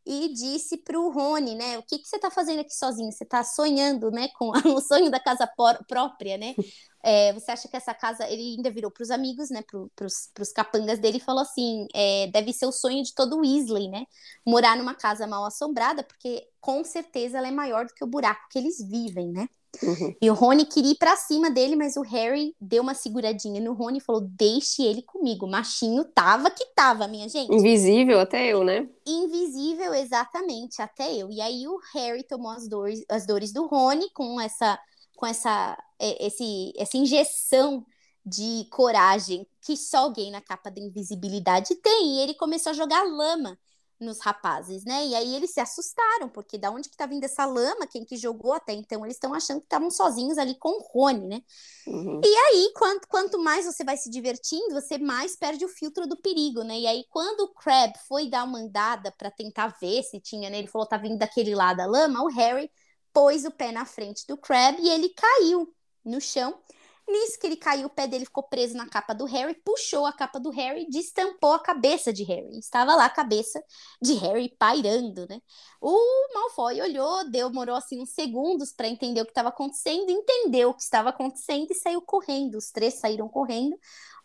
[0.06, 3.10] e disse para o Rony, né, o que, que você está fazendo aqui sozinho?
[3.10, 5.48] Você está sonhando, né, com o sonho da casa
[5.86, 6.54] própria, né?
[7.06, 9.62] É, você acha que essa casa, ele ainda virou para os amigos, né,
[9.94, 13.90] para os capangas dele e falou assim, é, deve ser o sonho de todo Weasley,
[13.90, 14.06] né,
[14.42, 18.48] morar numa casa mal assombrada, porque com certeza ela é maior do que o buraco
[18.50, 19.50] que eles vivem, né?
[19.82, 20.14] Uhum.
[20.20, 23.72] E o Rony queria ir pra cima dele, mas o Harry deu uma seguradinha no
[23.72, 25.46] Rony e falou: Deixe ele comigo.
[25.46, 27.52] O machinho tava que tava, minha gente.
[27.52, 28.88] Invisível até eu, né?
[29.06, 31.30] Invisível, exatamente, até eu.
[31.30, 34.78] E aí o Harry tomou as dores, as dores do Rony com essa,
[35.16, 37.84] com essa, é, esse, essa injeção
[38.24, 42.16] de coragem que só alguém na capa da invisibilidade tem.
[42.16, 43.58] E ele começou a jogar lama
[44.00, 45.06] nos rapazes, né?
[45.06, 47.86] E aí eles se assustaram, porque da onde que tá vindo essa lama?
[47.86, 49.04] Quem que jogou até então?
[49.04, 51.42] Eles estão achando que estavam sozinhos ali com o Rony, né?
[51.86, 52.20] Uhum.
[52.24, 56.16] E aí, quanto, quanto mais você vai se divertindo, você mais perde o filtro do
[56.16, 56.78] perigo, né?
[56.78, 60.58] E aí, quando o Crab foi dar uma andada para tentar ver se tinha, né?
[60.58, 62.70] Ele falou, tá vindo daquele lado da lama, o Harry
[63.12, 65.72] pôs o pé na frente do Crab e ele caiu
[66.04, 66.58] no chão
[67.06, 70.12] Nisso que ele caiu, o pé dele ficou preso na capa do Harry, puxou a
[70.12, 72.58] capa do Harry, destampou a cabeça de Harry.
[72.58, 73.62] Estava lá a cabeça
[74.00, 75.38] de Harry pairando, né?
[75.82, 75.98] O
[76.32, 80.82] Malfoy olhou, demorou assim uns segundos para entender o que estava acontecendo, entendeu o que
[80.82, 82.56] estava acontecendo e saiu correndo.
[82.56, 83.78] Os três saíram correndo.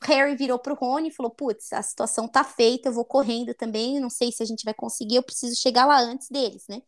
[0.03, 3.99] Harry virou pro Rony e falou: "Putz, a situação tá feita, eu vou correndo também,
[3.99, 6.81] não sei se a gente vai conseguir, eu preciso chegar lá antes deles, né?"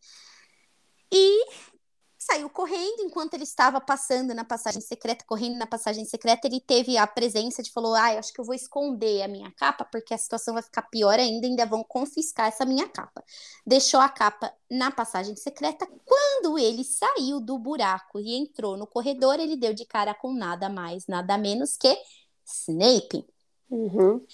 [1.12, 1.44] E
[2.22, 6.96] saiu correndo enquanto ele estava passando na passagem secreta, correndo na passagem secreta, ele teve
[6.96, 10.18] a presença de falou: "Ah, acho que eu vou esconder a minha capa porque a
[10.18, 13.24] situação vai ficar pior ainda, ainda vão confiscar essa minha capa".
[13.66, 15.86] Deixou a capa na passagem secreta.
[16.04, 20.68] Quando ele saiu do buraco e entrou no corredor, ele deu de cara com nada
[20.68, 21.96] mais, nada menos que
[22.44, 23.26] Snape.
[23.70, 24.24] Uhum.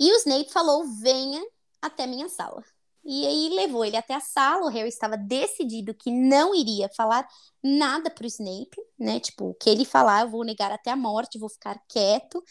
[0.00, 1.44] E o Snape falou: "Venha
[1.80, 2.64] até minha sala".
[3.06, 4.66] E aí levou ele até a sala.
[4.66, 7.26] O Harry estava decidido que não iria falar
[7.62, 9.20] nada pro Snape, né?
[9.20, 12.42] Tipo, o que ele falar, eu vou negar até a morte, vou ficar quieto,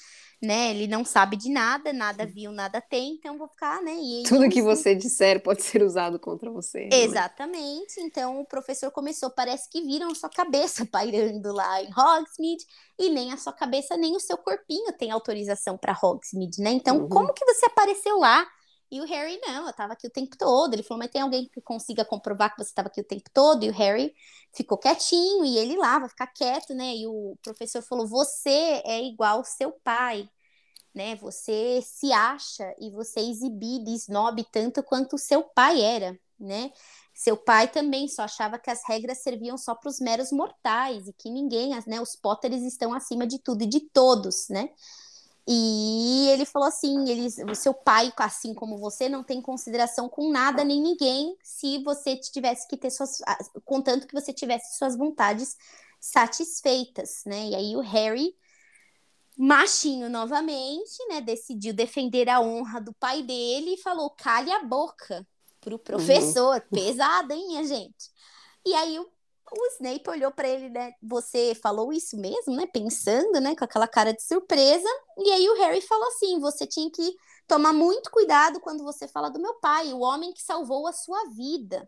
[0.42, 0.72] né?
[0.72, 3.94] Ele não sabe de nada, nada viu, nada tem, então vou ficar, né?
[3.94, 6.86] E Tudo que você disser pode ser usado contra você.
[6.86, 7.04] Né?
[7.04, 8.00] Exatamente.
[8.00, 12.66] Então o professor começou, parece que viram a sua cabeça pairando lá em Hogsmeade,
[12.98, 16.72] e nem a sua cabeça, nem o seu corpinho tem autorização para Hogsmeade, né?
[16.72, 17.10] Então, uhum.
[17.10, 18.46] como que você apareceu lá?
[18.92, 20.74] E o Harry, não, eu tava aqui o tempo todo.
[20.74, 23.64] Ele falou, mas tem alguém que consiga comprovar que você estava aqui o tempo todo?
[23.64, 24.14] E o Harry
[24.54, 26.96] ficou quietinho, e ele lá, vai ficar quieto, né?
[26.96, 30.30] E o professor falou, você é igual seu pai,
[30.94, 31.16] né?
[31.18, 36.72] Você se acha e você exibibe, snob tanto quanto o seu pai era, né?
[37.14, 41.14] Seu pai também só achava que as regras serviam só para os meros mortais e
[41.14, 42.02] que ninguém, né?
[42.02, 44.70] Os Potters estão acima de tudo e de todos, né?
[45.48, 50.32] E ele falou assim: ele, o seu pai, assim como você, não tem consideração com
[50.32, 53.20] nada nem ninguém se você tivesse que ter suas.
[53.64, 55.56] Contanto que você tivesse suas vontades
[56.00, 57.50] satisfeitas, né?
[57.50, 58.36] E aí o Harry
[59.38, 65.28] machinho novamente, né, decidiu defender a honra do pai dele e falou: "Cale a boca"
[65.66, 66.56] pro professor.
[66.56, 66.70] Uhum.
[66.70, 68.12] Pesada, hein, minha gente?
[68.64, 69.08] E aí o,
[69.52, 70.94] o Snape olhou para ele, né?
[71.02, 72.66] Você falou isso mesmo, né?
[72.66, 74.88] Pensando, né, com aquela cara de surpresa.
[75.18, 77.16] E aí o Harry falou assim: "Você tinha que
[77.48, 81.30] tomar muito cuidado quando você fala do meu pai, o homem que salvou a sua
[81.30, 81.88] vida."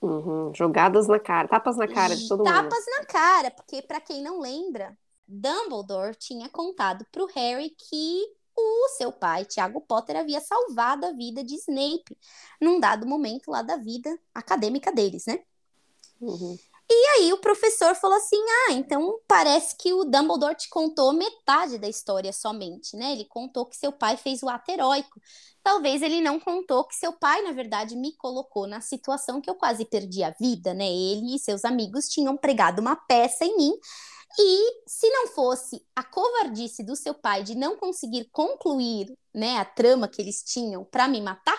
[0.00, 0.52] Uhum.
[0.54, 2.70] Jogadas na cara, tapas na cara de todo tapas mundo.
[2.70, 8.24] Tapas na cara, porque para quem não lembra, Dumbledore tinha contado para o Harry que
[8.56, 12.16] o seu pai, Tiago Potter, havia salvado a vida de Snape
[12.60, 15.40] num dado momento lá da vida acadêmica deles, né?
[16.20, 16.56] Uhum.
[16.90, 21.78] E aí o professor falou assim: ah, então parece que o Dumbledore te contou metade
[21.78, 23.12] da história somente, né?
[23.12, 25.20] Ele contou que seu pai fez o ato heróico.
[25.62, 29.54] Talvez ele não contou que seu pai, na verdade, me colocou na situação que eu
[29.54, 30.86] quase perdi a vida, né?
[30.86, 33.78] Ele e seus amigos tinham pregado uma peça em mim
[34.38, 39.64] e se não fosse a covardice do seu pai de não conseguir concluir né, a
[39.64, 41.58] trama que eles tinham para me matar,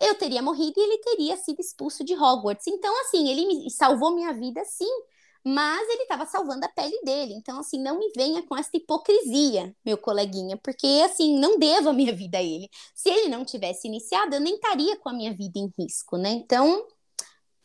[0.00, 2.66] eu teria morrido e ele teria sido expulso de Hogwarts.
[2.66, 4.90] Então, assim, ele me salvou minha vida, sim,
[5.44, 7.34] mas ele estava salvando a pele dele.
[7.34, 11.92] Então, assim, não me venha com essa hipocrisia, meu coleguinha, porque, assim, não devo a
[11.92, 12.68] minha vida a ele.
[12.94, 16.30] Se ele não tivesse iniciado, eu nem estaria com a minha vida em risco, né?
[16.30, 16.86] Então,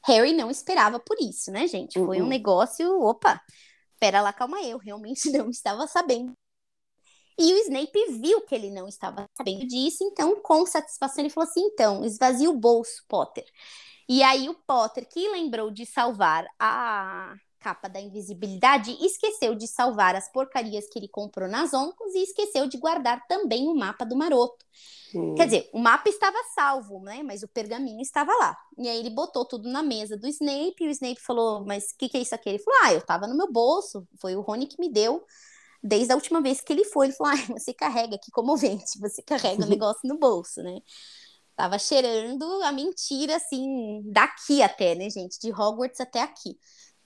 [0.05, 1.99] Harry não esperava por isso, né, gente?
[1.99, 2.29] Foi um uhum.
[2.29, 3.41] negócio, opa,
[3.99, 6.33] pera lá, calma aí, eu realmente não estava sabendo.
[7.37, 11.49] E o Snape viu que ele não estava sabendo disso, então, com satisfação, ele falou
[11.49, 13.45] assim: então, esvazia o bolso, Potter.
[14.07, 20.15] E aí, o Potter, que lembrou de salvar a capa da invisibilidade, esqueceu de salvar
[20.15, 24.17] as porcarias que ele comprou nas oncos e esqueceu de guardar também o mapa do
[24.17, 24.65] maroto.
[25.13, 25.35] Hum.
[25.35, 27.21] Quer dizer, o mapa estava salvo, né?
[27.23, 28.57] Mas o pergaminho estava lá.
[28.77, 31.97] E aí ele botou tudo na mesa do Snape e o Snape falou: Mas o
[31.97, 32.49] que, que é isso aqui?
[32.49, 35.23] Ele falou: Ah, eu estava no meu bolso, foi o Rony que me deu.
[35.83, 39.21] Desde a última vez que ele foi, ele falou: Ah, você carrega aqui comovente, você
[39.23, 40.79] carrega o negócio no bolso, né?
[41.55, 45.39] Tava cheirando a mentira, assim, daqui até, né, gente?
[45.39, 46.57] De Hogwarts até aqui.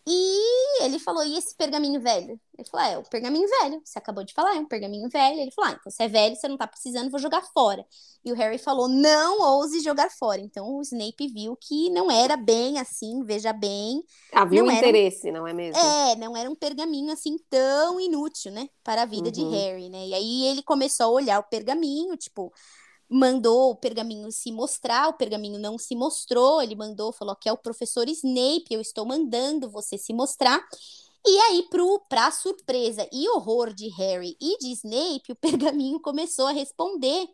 [0.08, 2.39] E ele falou: e esse pergaminho velho?
[2.56, 3.82] Ele falou: ah, é o pergaminho velho.
[3.84, 5.39] Você acabou de falar, é um pergaminho velho.
[5.39, 7.84] Ele falou: ah, então você é velho, você não tá precisando, vou jogar fora.
[8.24, 10.39] E o Harry falou: não ouse jogar fora.
[10.39, 14.04] Então o Snape viu que não era bem assim, veja bem.
[14.32, 15.82] Havia um interesse, não é mesmo?
[15.82, 19.32] É, não era um pergaminho assim tão inútil, né, para a vida uhum.
[19.32, 20.08] de Harry, né?
[20.08, 22.54] E aí ele começou a olhar o pergaminho, tipo
[23.10, 27.54] mandou o pergaminho se mostrar, o pergaminho não se mostrou, ele mandou, falou que é
[27.54, 30.62] o professor Snape, eu estou mandando você se mostrar.
[31.26, 31.68] E aí,
[32.08, 37.28] para surpresa e horror de Harry e de Snape, o pergaminho começou a responder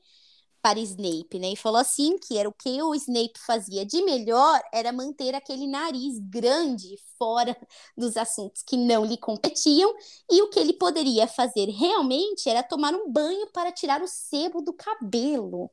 [0.62, 1.54] para Snape, né?
[1.54, 5.68] E falou assim que era o que o Snape fazia de melhor era manter aquele
[5.68, 7.56] nariz grande fora
[7.98, 9.94] dos assuntos que não lhe competiam,
[10.30, 14.62] e o que ele poderia fazer realmente era tomar um banho para tirar o sebo
[14.62, 15.70] do cabelo.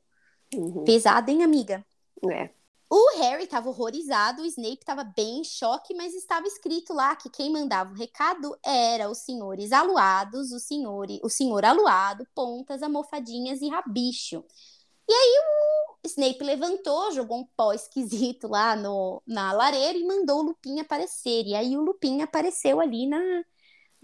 [0.53, 0.83] Uhum.
[0.83, 1.85] Pesado, hein, amiga?
[2.29, 2.49] É.
[2.91, 7.29] O Harry estava horrorizado, o Snape estava bem em choque, mas estava escrito lá que
[7.29, 13.61] quem mandava o recado era os senhores aluados, o senhor, o senhor aluado, pontas, almofadinhas
[13.61, 14.43] e rabicho.
[15.09, 20.39] E aí o Snape levantou, jogou um pó esquisito lá no, na lareira e mandou
[20.39, 21.47] o Lupin aparecer.
[21.47, 23.43] E aí o Lupin apareceu ali na,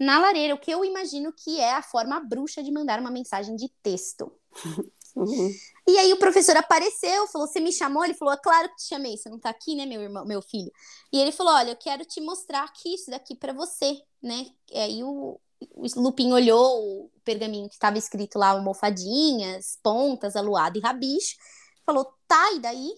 [0.00, 3.54] na lareira, o que eu imagino que é a forma bruxa de mandar uma mensagem
[3.54, 4.32] de texto.
[5.16, 5.50] Uhum.
[5.88, 8.04] E aí o professor apareceu, falou: Você me chamou?
[8.04, 10.42] Ele falou: é Claro que te chamei, você não tá aqui, né, meu irmão, meu
[10.42, 10.70] filho?
[11.10, 14.44] E ele falou: Olha, eu quero te mostrar aqui isso daqui para você, né?
[14.70, 15.40] E aí o,
[15.74, 21.36] o Lupin olhou o pergaminho que estava escrito lá, almofadinhas, pontas, aluado e rabicho,
[21.84, 22.90] falou, tá, e daí?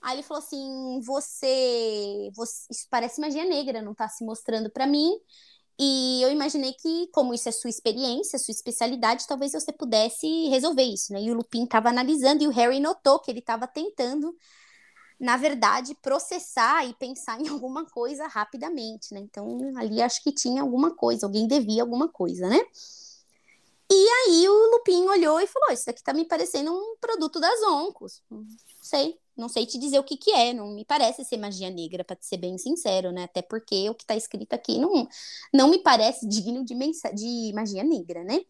[0.00, 4.86] Aí ele falou assim, você, você isso parece magia negra, não tá se mostrando para
[4.86, 5.10] mim,
[5.78, 10.82] e eu imaginei que, como isso é sua experiência, sua especialidade, talvez você pudesse resolver
[10.84, 11.20] isso, né?
[11.22, 14.34] E o Lupin estava analisando e o Harry notou que ele estava tentando
[15.18, 19.20] na verdade, processar e pensar em alguma coisa rapidamente, né?
[19.20, 22.60] Então, ali acho que tinha alguma coisa, alguém devia alguma coisa, né?
[23.90, 27.62] E aí o Lupin olhou e falou: Isso daqui tá me parecendo um produto das
[27.62, 28.20] Oncos.
[28.28, 28.44] Não
[28.82, 32.02] sei, não sei te dizer o que que é, não me parece ser magia negra,
[32.04, 33.24] para ser bem sincero, né?
[33.24, 35.08] Até porque o que tá escrito aqui não,
[35.54, 36.74] não me parece digno de,
[37.14, 38.40] de magia negra, né?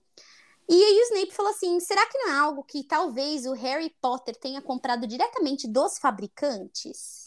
[0.68, 3.94] E aí o Snape falou assim: será que não é algo que talvez o Harry
[4.00, 7.26] Potter tenha comprado diretamente dos fabricantes?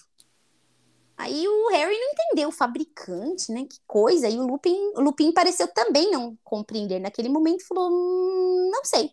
[1.17, 3.65] Aí o Harry não entendeu o fabricante, né?
[3.69, 4.30] Que coisa.
[4.30, 7.67] E o Lupin, o Lupin pareceu também não compreender naquele momento.
[7.67, 9.12] Falou: hum, não sei.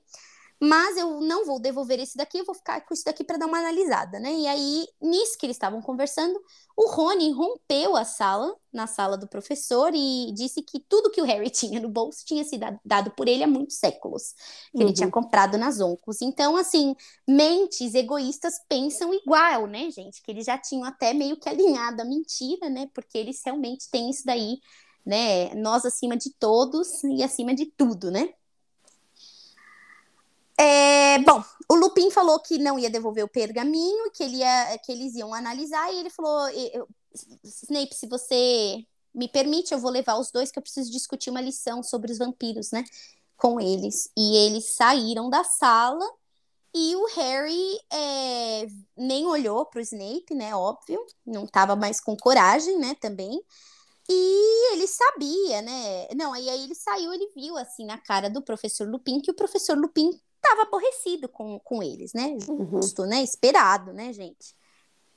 [0.60, 3.46] Mas eu não vou devolver esse daqui, eu vou ficar com isso daqui para dar
[3.46, 4.32] uma analisada, né?
[4.32, 6.40] E aí, nisso que eles estavam conversando,
[6.74, 11.24] o Rony rompeu a sala, na sala do professor, e disse que tudo que o
[11.24, 14.32] Harry tinha no bolso tinha sido dado por ele há muitos séculos,
[14.72, 14.84] que uhum.
[14.84, 15.12] ele tinha uhum.
[15.12, 16.22] comprado nas Oncos.
[16.22, 16.94] Então, assim,
[17.28, 20.22] mentes egoístas pensam igual, né, gente?
[20.22, 22.88] Que eles já tinham até meio que alinhado a mentira, né?
[22.94, 24.58] Porque eles realmente têm isso daí,
[25.04, 25.54] né?
[25.54, 28.32] Nós acima de todos e acima de tudo, né?
[30.58, 34.90] É, bom, o Lupin falou que não ia devolver o pergaminho, que, ele ia, que
[34.90, 36.48] eles iam analisar, e ele falou:
[37.44, 41.40] Snape, se você me permite, eu vou levar os dois, que eu preciso discutir uma
[41.40, 42.84] lição sobre os vampiros, né?
[43.36, 44.10] Com eles.
[44.16, 46.06] E eles saíram da sala
[46.74, 48.66] e o Harry é,
[48.96, 50.54] nem olhou para o Snape, né?
[50.54, 52.94] Óbvio, não estava mais com coragem, né?
[53.00, 53.42] Também.
[54.08, 56.08] E ele sabia, né?
[56.14, 59.34] Não, aí, aí ele saiu, ele viu assim na cara do professor Lupin que o
[59.34, 62.36] professor Lupin estava aborrecido com, com eles, né?
[62.48, 62.70] Uhum.
[62.70, 63.08] Justo, uhum.
[63.08, 63.22] né?
[63.22, 64.54] Esperado, né, gente?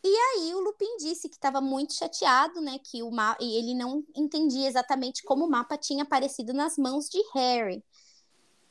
[0.03, 2.79] E aí o Lupin disse que estava muito chateado, né?
[2.79, 7.09] Que o mapa e ele não entendia exatamente como o mapa tinha aparecido nas mãos
[7.09, 7.83] de Harry.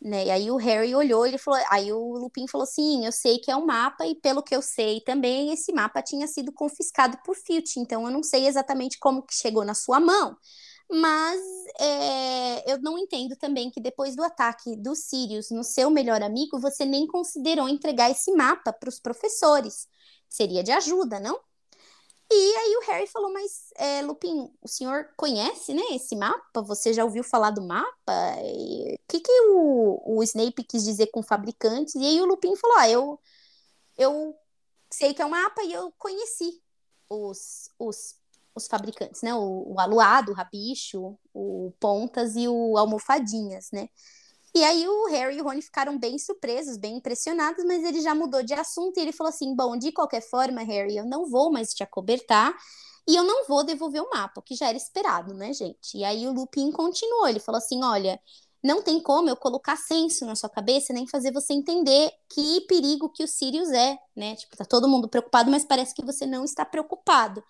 [0.01, 0.27] Né?
[0.27, 3.51] E aí o Harry olhou, ele falou, aí o Lupin falou assim, eu sei que
[3.51, 7.35] é um mapa e pelo que eu sei também esse mapa tinha sido confiscado por
[7.37, 10.37] Filch, então eu não sei exatamente como que chegou na sua mão.
[10.91, 11.41] Mas
[11.81, 16.59] é, eu não entendo também que depois do ataque do Sirius no seu melhor amigo,
[16.61, 19.89] você nem considerou entregar esse mapa para os professores.
[20.29, 21.39] Seria de ajuda, não?
[22.31, 26.61] E aí o Harry falou, mas é, Lupin, o senhor conhece, né, esse mapa?
[26.63, 28.13] Você já ouviu falar do mapa?
[28.37, 31.95] O que, que o, o Snape quis dizer com fabricantes?
[31.95, 33.21] E aí o Lupin falou, ah, eu,
[33.97, 34.37] eu
[34.91, 36.63] sei que é um mapa e eu conheci
[37.09, 38.19] os, os
[38.59, 39.35] os fabricantes, né?
[39.35, 43.89] O, o Aluado, o Rabicho, o Pontas e o Almofadinhas, né?
[44.55, 48.15] E aí o Harry e o Rony ficaram bem surpresos, bem impressionados, mas ele já
[48.15, 51.51] mudou de assunto e ele falou assim: "Bom, de qualquer forma, Harry, eu não vou
[51.53, 52.55] mais te acobertar
[53.07, 55.97] e eu não vou devolver o mapa", o que já era esperado, né, gente?
[55.97, 58.21] E aí o Lupin continuou, ele falou assim: "Olha,
[58.63, 63.09] não tem como eu colocar senso na sua cabeça nem fazer você entender que perigo
[63.11, 64.35] que o Sirius é, né?
[64.37, 67.43] Tipo, tá todo mundo preocupado, mas parece que você não está preocupado.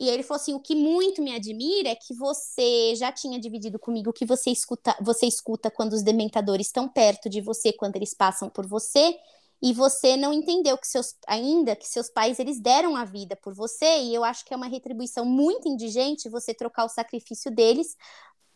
[0.00, 3.78] E ele falou assim: o que muito me admira é que você já tinha dividido
[3.78, 8.14] comigo que você escuta, você escuta quando os dementadores estão perto de você, quando eles
[8.14, 9.14] passam por você,
[9.62, 13.52] e você não entendeu que seus ainda que seus pais eles deram a vida por
[13.52, 17.94] você, e eu acho que é uma retribuição muito indigente você trocar o sacrifício deles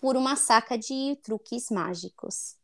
[0.00, 2.56] por uma saca de truques mágicos.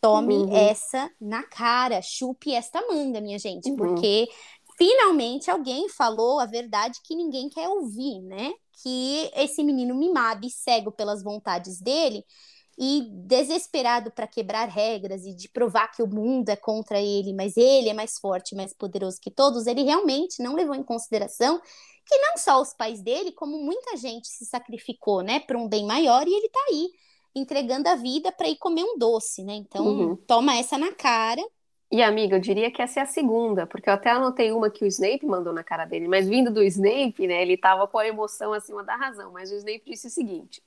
[0.00, 0.56] Tome uhum.
[0.56, 3.76] essa na cara, chupe esta manga, minha gente, uhum.
[3.76, 4.28] porque
[4.76, 8.52] finalmente alguém falou a verdade que ninguém quer ouvir, né?
[8.82, 12.24] Que esse menino mimado e cego pelas vontades dele
[12.76, 17.56] e desesperado para quebrar regras e de provar que o mundo é contra ele, mas
[17.56, 21.60] ele é mais forte, mais poderoso que todos, ele realmente não levou em consideração
[22.06, 25.86] que não só os pais dele, como muita gente se sacrificou, né, para um bem
[25.86, 26.90] maior e ele tá aí
[27.34, 29.54] entregando a vida para ir comer um doce, né?
[29.54, 30.16] Então, uhum.
[30.16, 31.42] toma essa na cara
[31.94, 34.82] e, amiga, eu diria que essa é a segunda, porque eu até anotei uma que
[34.84, 38.04] o Snape mandou na cara dele, mas vindo do Snape, né, ele tava com a
[38.04, 40.60] emoção acima da razão, mas o Snape disse o seguinte,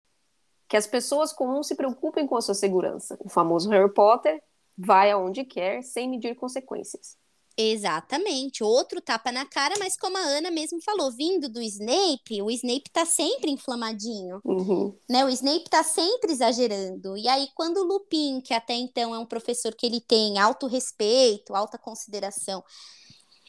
[0.69, 3.17] que as pessoas comuns se preocupem com a sua segurança.
[3.19, 4.41] O famoso Harry Potter
[4.77, 7.17] vai aonde quer, sem medir consequências.
[7.59, 12.51] Exatamente, outro tapa na cara, mas como a Ana mesmo falou, vindo do Snape, o
[12.51, 14.95] Snape tá sempre inflamadinho, uhum.
[15.09, 15.25] né?
[15.25, 17.17] O Snape tá sempre exagerando.
[17.17, 20.67] E aí, quando o Lupin, que até então é um professor que ele tem alto
[20.67, 22.63] respeito, alta consideração,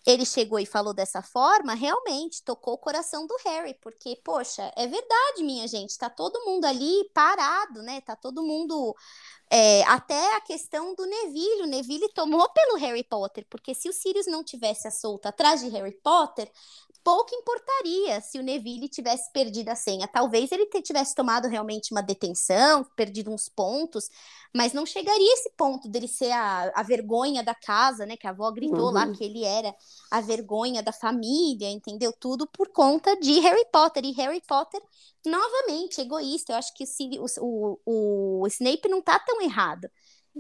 [0.09, 4.87] ele chegou e falou dessa forma, realmente tocou o coração do Harry, porque, poxa, é
[4.87, 8.01] verdade, minha gente, tá todo mundo ali parado, né?
[8.01, 8.97] Tá todo mundo
[9.51, 13.93] é, até a questão do Neville, o Neville tomou pelo Harry Potter, porque se o
[13.93, 16.51] Sirius não tivesse a solta atrás de Harry Potter,
[17.09, 20.07] pouco importaria se o Neville tivesse perdido a senha.
[20.07, 24.11] Talvez ele tivesse tomado realmente uma detenção, perdido uns pontos,
[24.55, 28.15] mas não chegaria esse ponto dele ser a, a vergonha da casa, né?
[28.15, 28.93] Que a avó gritou uhum.
[28.93, 29.75] lá que ele era
[30.11, 32.13] a vergonha da família, entendeu?
[32.13, 34.05] Tudo por conta de Harry Potter.
[34.05, 34.83] E Harry Potter,
[35.25, 36.53] novamente, egoísta.
[36.53, 36.85] Eu acho que
[37.19, 39.89] o, o, o Snape não tá tão errado.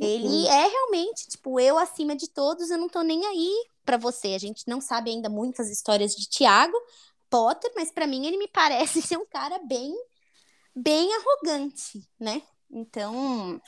[0.01, 0.47] Ele uhum.
[0.47, 4.29] é realmente, tipo, eu acima de todos, eu não tô nem aí para você.
[4.29, 6.77] A gente não sabe ainda muitas histórias de Tiago
[7.29, 9.94] Potter, mas para mim ele me parece ser um cara bem
[10.75, 12.40] bem arrogante, né?
[12.71, 13.61] Então,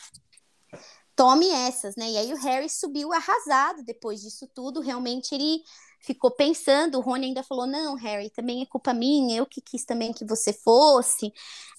[1.16, 2.10] tome essas, né?
[2.10, 4.80] E aí o Harry subiu arrasado depois disso tudo.
[4.80, 5.62] Realmente ele
[6.00, 6.98] ficou pensando.
[6.98, 9.36] O Rony ainda falou: Não, Harry, também é culpa minha.
[9.36, 11.32] Eu que quis também que você fosse.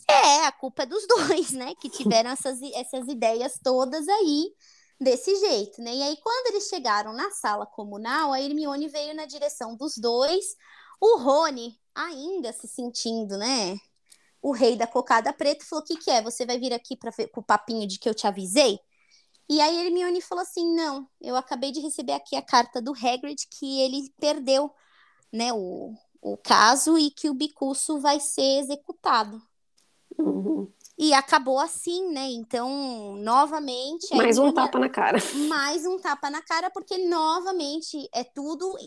[0.09, 1.74] É, a culpa é dos dois, né?
[1.76, 4.53] Que tiveram essas, essas ideias todas aí
[4.99, 5.95] desse jeito, né?
[5.95, 10.55] E aí, quando eles chegaram na sala comunal, a Hermione veio na direção dos dois,
[10.99, 13.78] o Rony ainda se sentindo, né?
[14.41, 16.22] O rei da cocada preta falou: O que, que é?
[16.22, 18.80] Você vai vir aqui para o papinho de que eu te avisei?
[19.52, 23.45] E aí Hermione falou assim: Não, eu acabei de receber aqui a carta do Hagrid
[23.49, 24.72] que ele perdeu,
[25.30, 29.41] né, o, o caso e que o Bicuço vai ser executado.
[30.18, 30.72] Uhum.
[30.97, 32.30] E acabou assim, né?
[32.30, 34.16] Então, novamente.
[34.16, 35.18] Mais um tapa na cara.
[35.49, 38.78] Mais um tapa na cara, porque novamente é tudo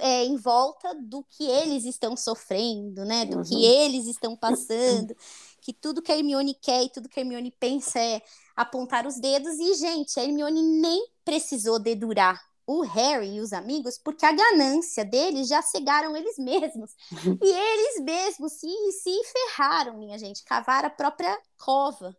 [0.00, 3.24] é, em volta do que eles estão sofrendo, né?
[3.24, 3.42] Do uhum.
[3.42, 5.16] que eles estão passando.
[5.62, 8.20] que tudo que a Hermione quer e tudo que a Hermione pensa é
[8.62, 9.58] apontar os dedos.
[9.58, 15.04] E, gente, a Hermione nem precisou dedurar o Harry e os amigos, porque a ganância
[15.04, 16.92] deles já cegaram eles mesmos.
[17.42, 22.16] e eles mesmos se, se ferraram, minha gente, cavaram a própria cova.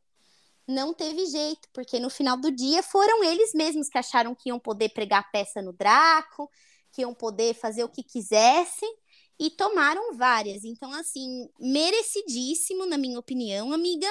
[0.68, 4.60] Não teve jeito, porque no final do dia foram eles mesmos que acharam que iam
[4.60, 6.50] poder pregar peça no Draco,
[6.92, 8.94] que iam poder fazer o que quisessem
[9.40, 10.64] e tomaram várias.
[10.64, 14.08] Então, assim, merecidíssimo, na minha opinião, amiga.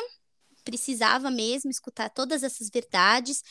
[0.70, 3.42] Precisava mesmo escutar todas essas verdades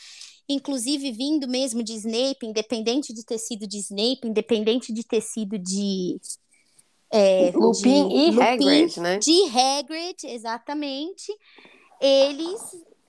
[0.50, 5.60] inclusive vindo mesmo de Snape, independente de ter sido de Snape, independente de ter sido
[5.60, 6.20] de
[7.12, 9.18] é, Lupin de, e Lupin, Hagrid, né?
[9.20, 11.32] De Hagrid, exatamente.
[12.02, 12.60] Eles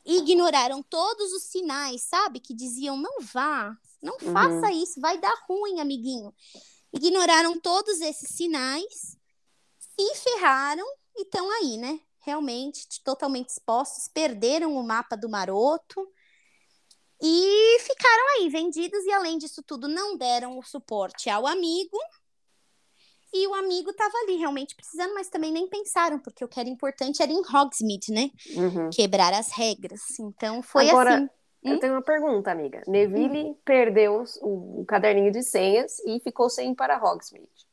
[0.05, 2.41] ignoraram todos os sinais, sabe?
[2.41, 4.33] Que diziam, não vá, não uhum.
[4.33, 6.35] faça isso, vai dar ruim, amiguinho.
[6.93, 9.17] Ignoraram todos esses sinais,
[9.79, 10.87] se ferraram
[11.17, 12.01] e estão aí, né?
[12.21, 16.07] Realmente, totalmente expostos, perderam o mapa do maroto,
[17.23, 21.99] e ficaram aí vendidos e além disso tudo não deram o suporte ao amigo.
[23.33, 26.69] E o amigo estava ali realmente precisando, mas também nem pensaram, porque o que era
[26.69, 28.31] importante era em Hogsmeade, né?
[28.57, 28.91] Uhum.
[28.91, 30.01] Quebrar as regras.
[30.19, 31.29] Então foi Agora, assim.
[31.63, 31.79] Eu hum?
[31.79, 32.83] tenho uma pergunta, amiga.
[32.89, 33.57] Neville hum.
[33.65, 37.69] perdeu o, o caderninho de senhas e ficou sem ir para Hogsmeade.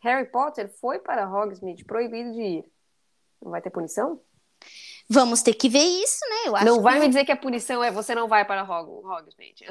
[0.00, 2.72] Harry Potter foi para Hogsmeade proibido de ir.
[3.46, 4.20] Não vai ter punição?
[5.08, 6.48] Vamos ter que ver isso, né?
[6.48, 9.64] Eu acho não vai me dizer que a punição é você não vai para Hogsmeade.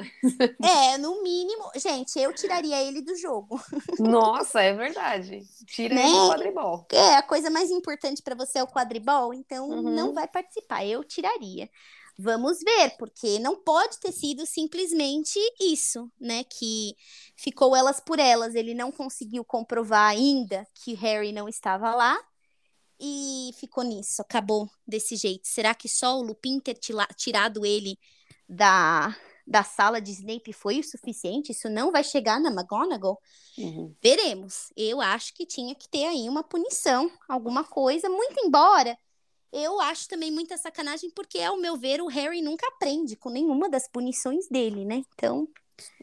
[0.64, 3.60] É, no mínimo, gente, eu tiraria ele do jogo.
[4.00, 5.42] Nossa, é verdade.
[5.66, 6.06] Tira né?
[6.06, 6.86] ele do quadribol.
[6.90, 9.90] É, a coisa mais importante para você é o quadribol, então uhum.
[9.90, 10.86] não vai participar.
[10.86, 11.68] Eu tiraria.
[12.18, 16.44] Vamos ver, porque não pode ter sido simplesmente isso, né?
[16.44, 16.96] Que
[17.36, 18.54] ficou elas por elas.
[18.54, 22.18] Ele não conseguiu comprovar ainda que Harry não estava lá
[23.00, 25.46] e ficou nisso, acabou desse jeito.
[25.46, 26.78] Será que só o Lupin ter
[27.16, 27.98] tirado ele
[28.48, 29.16] da,
[29.46, 31.52] da sala de Snape foi o suficiente?
[31.52, 33.20] Isso não vai chegar na McGonagall?
[33.58, 33.94] Uhum.
[34.02, 34.72] Veremos.
[34.76, 38.96] Eu acho que tinha que ter aí uma punição, alguma coisa, muito embora
[39.52, 43.70] eu acho também muita sacanagem, porque, ao meu ver, o Harry nunca aprende com nenhuma
[43.70, 45.02] das punições dele, né?
[45.14, 45.48] Então.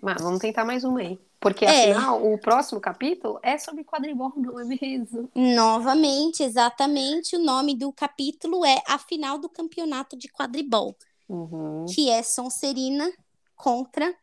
[0.01, 1.19] Mas vamos tentar mais uma aí.
[1.43, 1.91] Porque, é.
[1.91, 5.29] afinal, o próximo capítulo é sobre quadribol, não é mesmo?
[5.35, 7.35] Novamente, exatamente.
[7.35, 10.95] O nome do capítulo é A Final do Campeonato de Quadribol.
[11.27, 11.85] Uhum.
[11.93, 13.11] Que é Sonserina
[13.57, 14.15] contra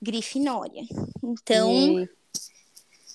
[0.00, 0.82] Grifinória.
[1.24, 2.10] Então, e...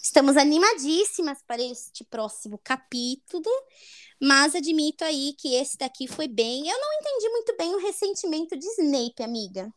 [0.01, 3.45] estamos animadíssimas para este próximo capítulo.
[4.19, 6.67] Mas admito aí que esse daqui foi bem.
[6.67, 9.71] Eu não entendi muito bem o ressentimento de Snape, amiga.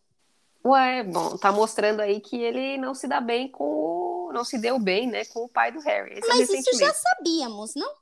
[0.67, 4.31] Ué, bom, tá mostrando aí que ele não se dá bem com o...
[4.33, 6.19] não se deu bem, né, com o pai do Harry.
[6.19, 7.95] Esse é mas é isso já sabíamos, não?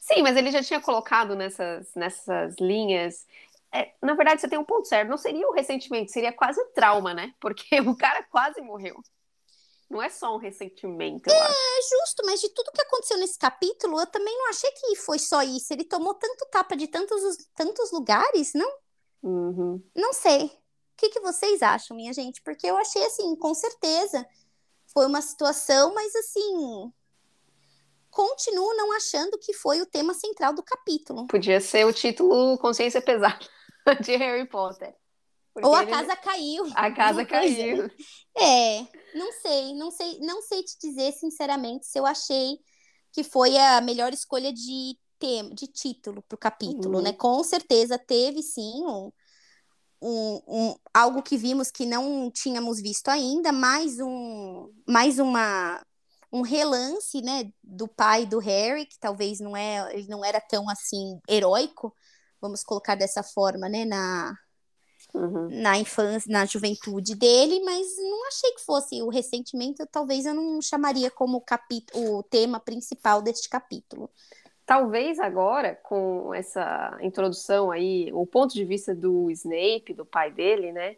[0.00, 3.26] Sim, mas ele já tinha colocado nessas, nessas linhas.
[3.72, 5.08] É, na verdade, você tem um ponto certo.
[5.08, 7.34] Não seria o ressentimento, seria quase o trauma, né?
[7.40, 9.02] Porque o cara quase morreu.
[9.90, 11.28] Não é só um ressentimento.
[11.28, 11.88] é, acho.
[11.90, 15.42] justo, mas de tudo que aconteceu nesse capítulo, eu também não achei que foi só
[15.42, 15.72] isso.
[15.72, 18.72] Ele tomou tanto tapa de tantos, tantos lugares, não?
[19.22, 19.82] Uhum.
[19.94, 20.50] Não sei.
[20.96, 22.40] O que, que vocês acham, minha gente?
[22.40, 24.26] Porque eu achei assim, com certeza,
[24.86, 26.90] foi uma situação, mas assim,
[28.10, 31.26] continuo não achando que foi o tema central do capítulo.
[31.26, 33.38] Podia ser o título Consciência Pesada
[34.02, 34.94] de Harry Potter.
[35.62, 35.90] Ou a ele...
[35.90, 36.66] casa caiu.
[36.74, 37.90] A casa caiu.
[38.34, 42.58] É, não sei, não sei, não sei te dizer sinceramente se eu achei
[43.12, 47.02] que foi a melhor escolha de tema, de título para o capítulo, uhum.
[47.02, 47.12] né?
[47.12, 49.10] Com certeza teve sim um,
[50.00, 55.82] um, um, algo que vimos que não tínhamos visto ainda, mais um mais uma
[56.32, 60.68] um relance, né, do pai do Harry, que talvez não é, ele não era tão
[60.68, 61.94] assim heróico,
[62.40, 64.36] vamos colocar dessa forma, né, na
[65.14, 65.48] uhum.
[65.50, 70.60] na infância, na juventude dele, mas não achei que fosse o ressentimento, talvez eu não
[70.60, 74.10] chamaria como capítulo, o tema principal deste capítulo.
[74.66, 80.72] Talvez agora, com essa introdução aí, o ponto de vista do Snape, do pai dele,
[80.72, 80.96] né?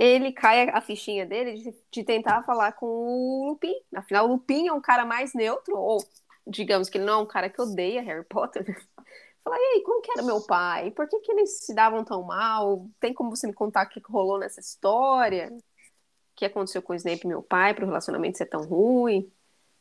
[0.00, 3.74] ele cai a fichinha dele de, de, tentar falar com o Lupin.
[3.94, 6.02] Afinal, o Lupin é um cara mais neutro, ou
[6.46, 8.64] digamos que ele não é um cara que odeia Harry Potter.
[9.44, 10.90] Fala, e aí, como que era meu pai?
[10.90, 12.88] Por que, que eles se davam tão mal?
[12.98, 15.52] Tem como você me contar o que rolou nessa história?
[15.52, 15.60] O
[16.34, 19.30] que aconteceu com o Snape, meu pai, para o relacionamento ser tão ruim?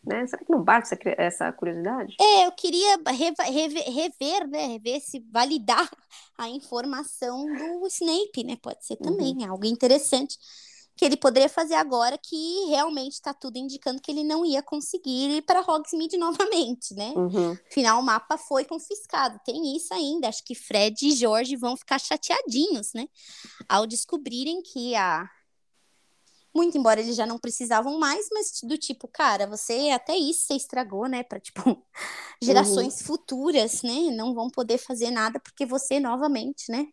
[0.04, 0.26] Né?
[0.28, 2.16] Será que não bate essa, essa curiosidade?
[2.20, 4.68] É, eu queria rever, rever, né?
[4.68, 5.90] Rever se validar
[6.38, 8.58] a informação do Snape, né?
[8.62, 9.52] Pode ser também uhum.
[9.52, 10.38] algo interessante
[11.00, 15.30] que ele poderia fazer agora que realmente está tudo indicando que ele não ia conseguir
[15.38, 17.14] ir para Hogsmeade novamente, né?
[17.16, 17.58] Uhum.
[17.72, 19.40] Afinal, o mapa foi confiscado.
[19.46, 20.28] Tem isso ainda.
[20.28, 23.08] Acho que Fred e Jorge vão ficar chateadinhos, né?
[23.68, 25.30] Ao descobrirem que a
[26.60, 30.56] muito embora eles já não precisavam mais, mas do tipo, cara, você até isso você
[30.56, 31.24] estragou, né?
[31.24, 31.82] Para tipo
[32.42, 33.06] gerações uhum.
[33.08, 34.12] futuras, né?
[34.12, 36.88] Não vão poder fazer nada porque você novamente, né?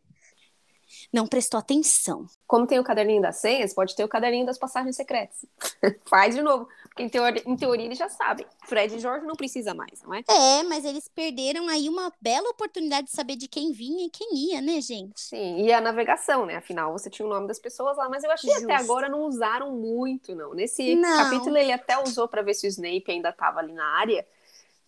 [1.13, 2.27] Não prestou atenção.
[2.47, 5.45] Como tem o caderninho das senhas, pode ter o caderninho das passagens secretas.
[6.09, 6.69] Faz de novo.
[6.97, 8.47] Porque em teoria, em teoria eles já sabem.
[8.65, 10.25] Fred e Jorge não precisa mais, não é?
[10.31, 14.35] É, mas eles perderam aí uma bela oportunidade de saber de quem vinha e quem
[14.35, 15.21] ia, né, gente?
[15.21, 16.57] Sim, e a navegação, né?
[16.57, 19.25] Afinal, você tinha o nome das pessoas lá, mas eu achei que até agora não
[19.25, 20.55] usaram muito, não.
[20.55, 21.19] Nesse não.
[21.19, 24.27] capítulo ele até usou para ver se o Snape ainda estava ali na área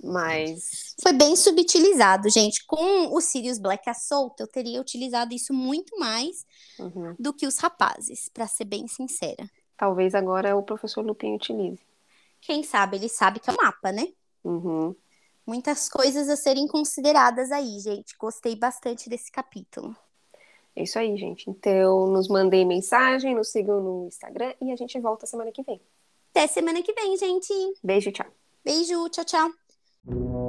[0.00, 0.94] mas.
[1.02, 2.64] Foi bem subutilizado, gente.
[2.64, 6.46] Com o Sirius Black à solta, eu teria utilizado isso muito mais
[6.78, 7.16] uhum.
[7.18, 9.50] do que os rapazes, para ser bem sincera.
[9.76, 11.87] Talvez agora o professor Lupin utilize.
[12.40, 14.06] Quem sabe, ele sabe que é o mapa, né?
[14.44, 14.94] Uhum.
[15.46, 18.16] Muitas coisas a serem consideradas aí, gente.
[18.18, 19.96] Gostei bastante desse capítulo.
[20.76, 21.50] É isso aí, gente.
[21.50, 25.80] Então, nos mandem mensagem, nos sigam no Instagram e a gente volta semana que vem.
[26.30, 27.52] Até semana que vem, gente.
[27.82, 28.26] Beijo, tchau.
[28.64, 30.47] Beijo, tchau, tchau.